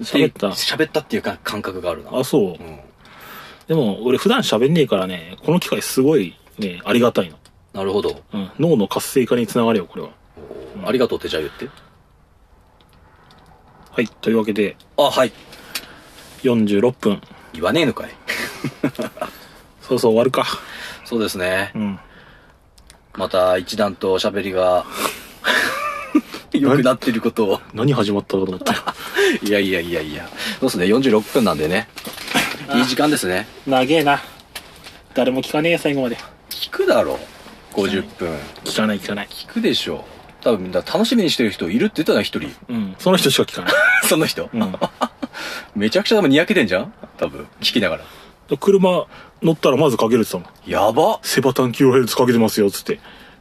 [0.00, 2.18] 喋った喋ったっていうか感覚があるな。
[2.18, 2.54] あ、そうう。
[2.54, 2.80] ん。
[3.68, 7.38] でも、俺普段喋んねえからね、この機会すごいね、ありがたいの。
[7.72, 8.20] なるほど。
[8.32, 8.50] うん。
[8.58, 10.10] 脳の活性化につながるよ、これは。
[10.84, 11.68] ありがとうってじゃあ言って。
[13.92, 14.08] はい。
[14.08, 15.32] というわけで、あ、はい。
[16.42, 17.20] 46分。
[17.52, 18.10] 言わねえのかい。
[19.82, 20.46] そうそう終わるか。
[21.04, 21.78] そうですねう。
[21.78, 21.98] ん。
[23.14, 24.84] また一段と喋りが
[26.52, 27.60] 良くなってることを。
[27.74, 28.78] 何始まったかと思ったよ。
[29.42, 30.28] いやいやいやいや。
[30.60, 30.86] そうですね。
[30.86, 31.88] 46分なんでね。
[32.74, 33.46] いい時間ですね。
[33.66, 34.20] 長えな。
[35.14, 36.16] 誰も聞かねえよ、最後まで。
[36.50, 37.18] 聞くだろ
[37.74, 37.80] う。
[37.80, 38.36] 50分。
[38.64, 39.28] 聞かない聞かない。
[39.30, 40.04] 聞くでしょ。
[40.42, 42.50] 多分、だ楽しみにしてる人いるって言ったな、一人。
[42.68, 42.96] うん。
[42.98, 43.72] その人しか聞かない。
[44.08, 44.48] その人？
[44.52, 44.74] うん。
[45.76, 46.92] めちゃくちゃ多分にやけてんじゃん？
[47.18, 47.46] 多分。
[47.60, 48.04] 聞きながら。
[48.58, 49.06] 車
[49.42, 50.70] 乗ったらまずかけるって言ったもん。
[50.88, 52.98] やばセバタンキロヘルツかけてますよ、つって。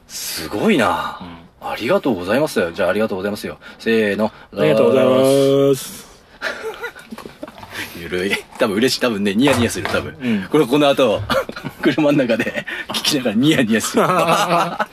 [0.07, 1.19] すごいな、
[1.61, 2.71] ありがとうございますよ。
[2.71, 3.57] じゃあありがとうございますよ。
[3.79, 4.31] せーの。
[4.57, 5.83] ありがとうございます。
[6.03, 6.09] す。
[7.99, 8.31] ゆるい。
[8.57, 9.01] 多分嬉しい。
[9.01, 9.87] 多分ね、ニヤニヤする。
[9.87, 10.15] 多分。
[10.21, 11.21] うんこれこの後、
[11.81, 14.03] 車の中で 聞きながらニヤニヤする。
[14.03, 14.87] か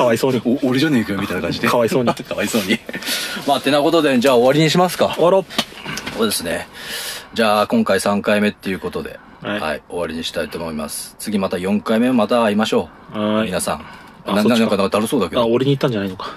[0.00, 0.42] わいそうに。
[0.44, 1.68] お、俺じゃねえかよみたいな感じで。
[1.68, 2.78] かわいそうにかわいそうに。
[3.46, 5.14] まあ、てなことで、じゃあ終わりにしますか。
[5.14, 5.44] 終わろ
[6.16, 6.68] そうですね。
[7.34, 11.16] じゃあ、今回3回目っていうことで、は、はいい終わりにしたいと思います。
[11.18, 13.18] 次また4回目また会いましょう。
[13.44, 14.01] 皆さん。
[14.26, 15.46] ななんか、なんかだるそうだけあ、ど。
[15.48, 16.30] 俺に言ったんじゃないのか。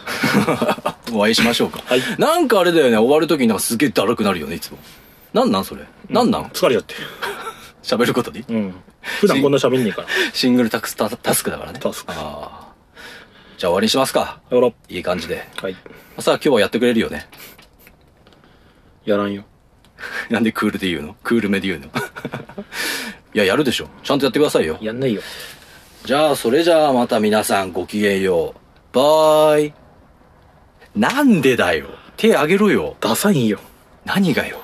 [1.13, 1.81] お会いしましょうか。
[1.85, 4.77] はいなんかあれだよね、終わるときになんかすげえだるくなるよね、いつも。
[5.33, 5.83] なんなんそれ？
[6.09, 6.43] なんなん？
[6.45, 6.95] 疲れちゃって。
[7.83, 8.43] 喋ることに？
[8.47, 8.73] うん。
[9.21, 10.07] 普段こんな喋んねえから。
[10.33, 11.79] シングルタクスタタスクだからね。
[11.79, 12.65] タスクああ。
[13.57, 14.39] じゃあ終わりにしますか。
[14.49, 15.47] やろいい感じで。
[15.61, 15.65] う。
[15.65, 15.75] はい。
[16.19, 17.27] さあ今日はやってくれるよね。
[19.05, 19.43] やらんよ。
[20.29, 21.15] なんでクールで言うの？
[21.23, 21.87] クールめで言うの？
[23.33, 23.89] いや、やるでしょ。
[24.01, 24.77] ちゃんとやってくださいよ。
[24.81, 25.21] やんないよ。
[26.05, 28.95] じゃあ、それじゃあまた皆さんごきげんよう。
[28.95, 29.73] バーイ。
[30.95, 31.87] なんでだよ。
[32.15, 32.95] 手あげろよ。
[32.99, 33.59] ダサいんよ。
[34.05, 34.59] 何がよ。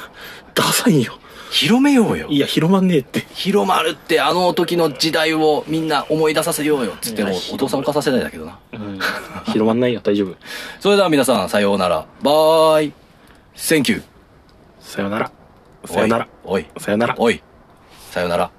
[0.54, 1.14] ダサいんよ。
[1.50, 2.38] 広めようよい。
[2.38, 3.26] や、広まんねえって。
[3.32, 6.92] 広まるってあの時の時代をみんな思い出させようよ。
[7.00, 8.58] つってもお父さんお母さん世代だけどな。
[8.72, 8.98] うん。
[9.46, 10.00] 広まんないよ。
[10.04, 10.34] 大丈夫。
[10.78, 12.06] それでは皆さんさようなら。
[12.20, 12.92] バーイ。
[13.56, 14.02] Thank you.
[14.78, 15.32] さよなら。
[15.86, 16.28] さよなら。
[16.44, 16.66] おい。
[16.76, 17.14] さよなら。
[17.16, 17.42] おい。
[18.10, 18.50] さようなら。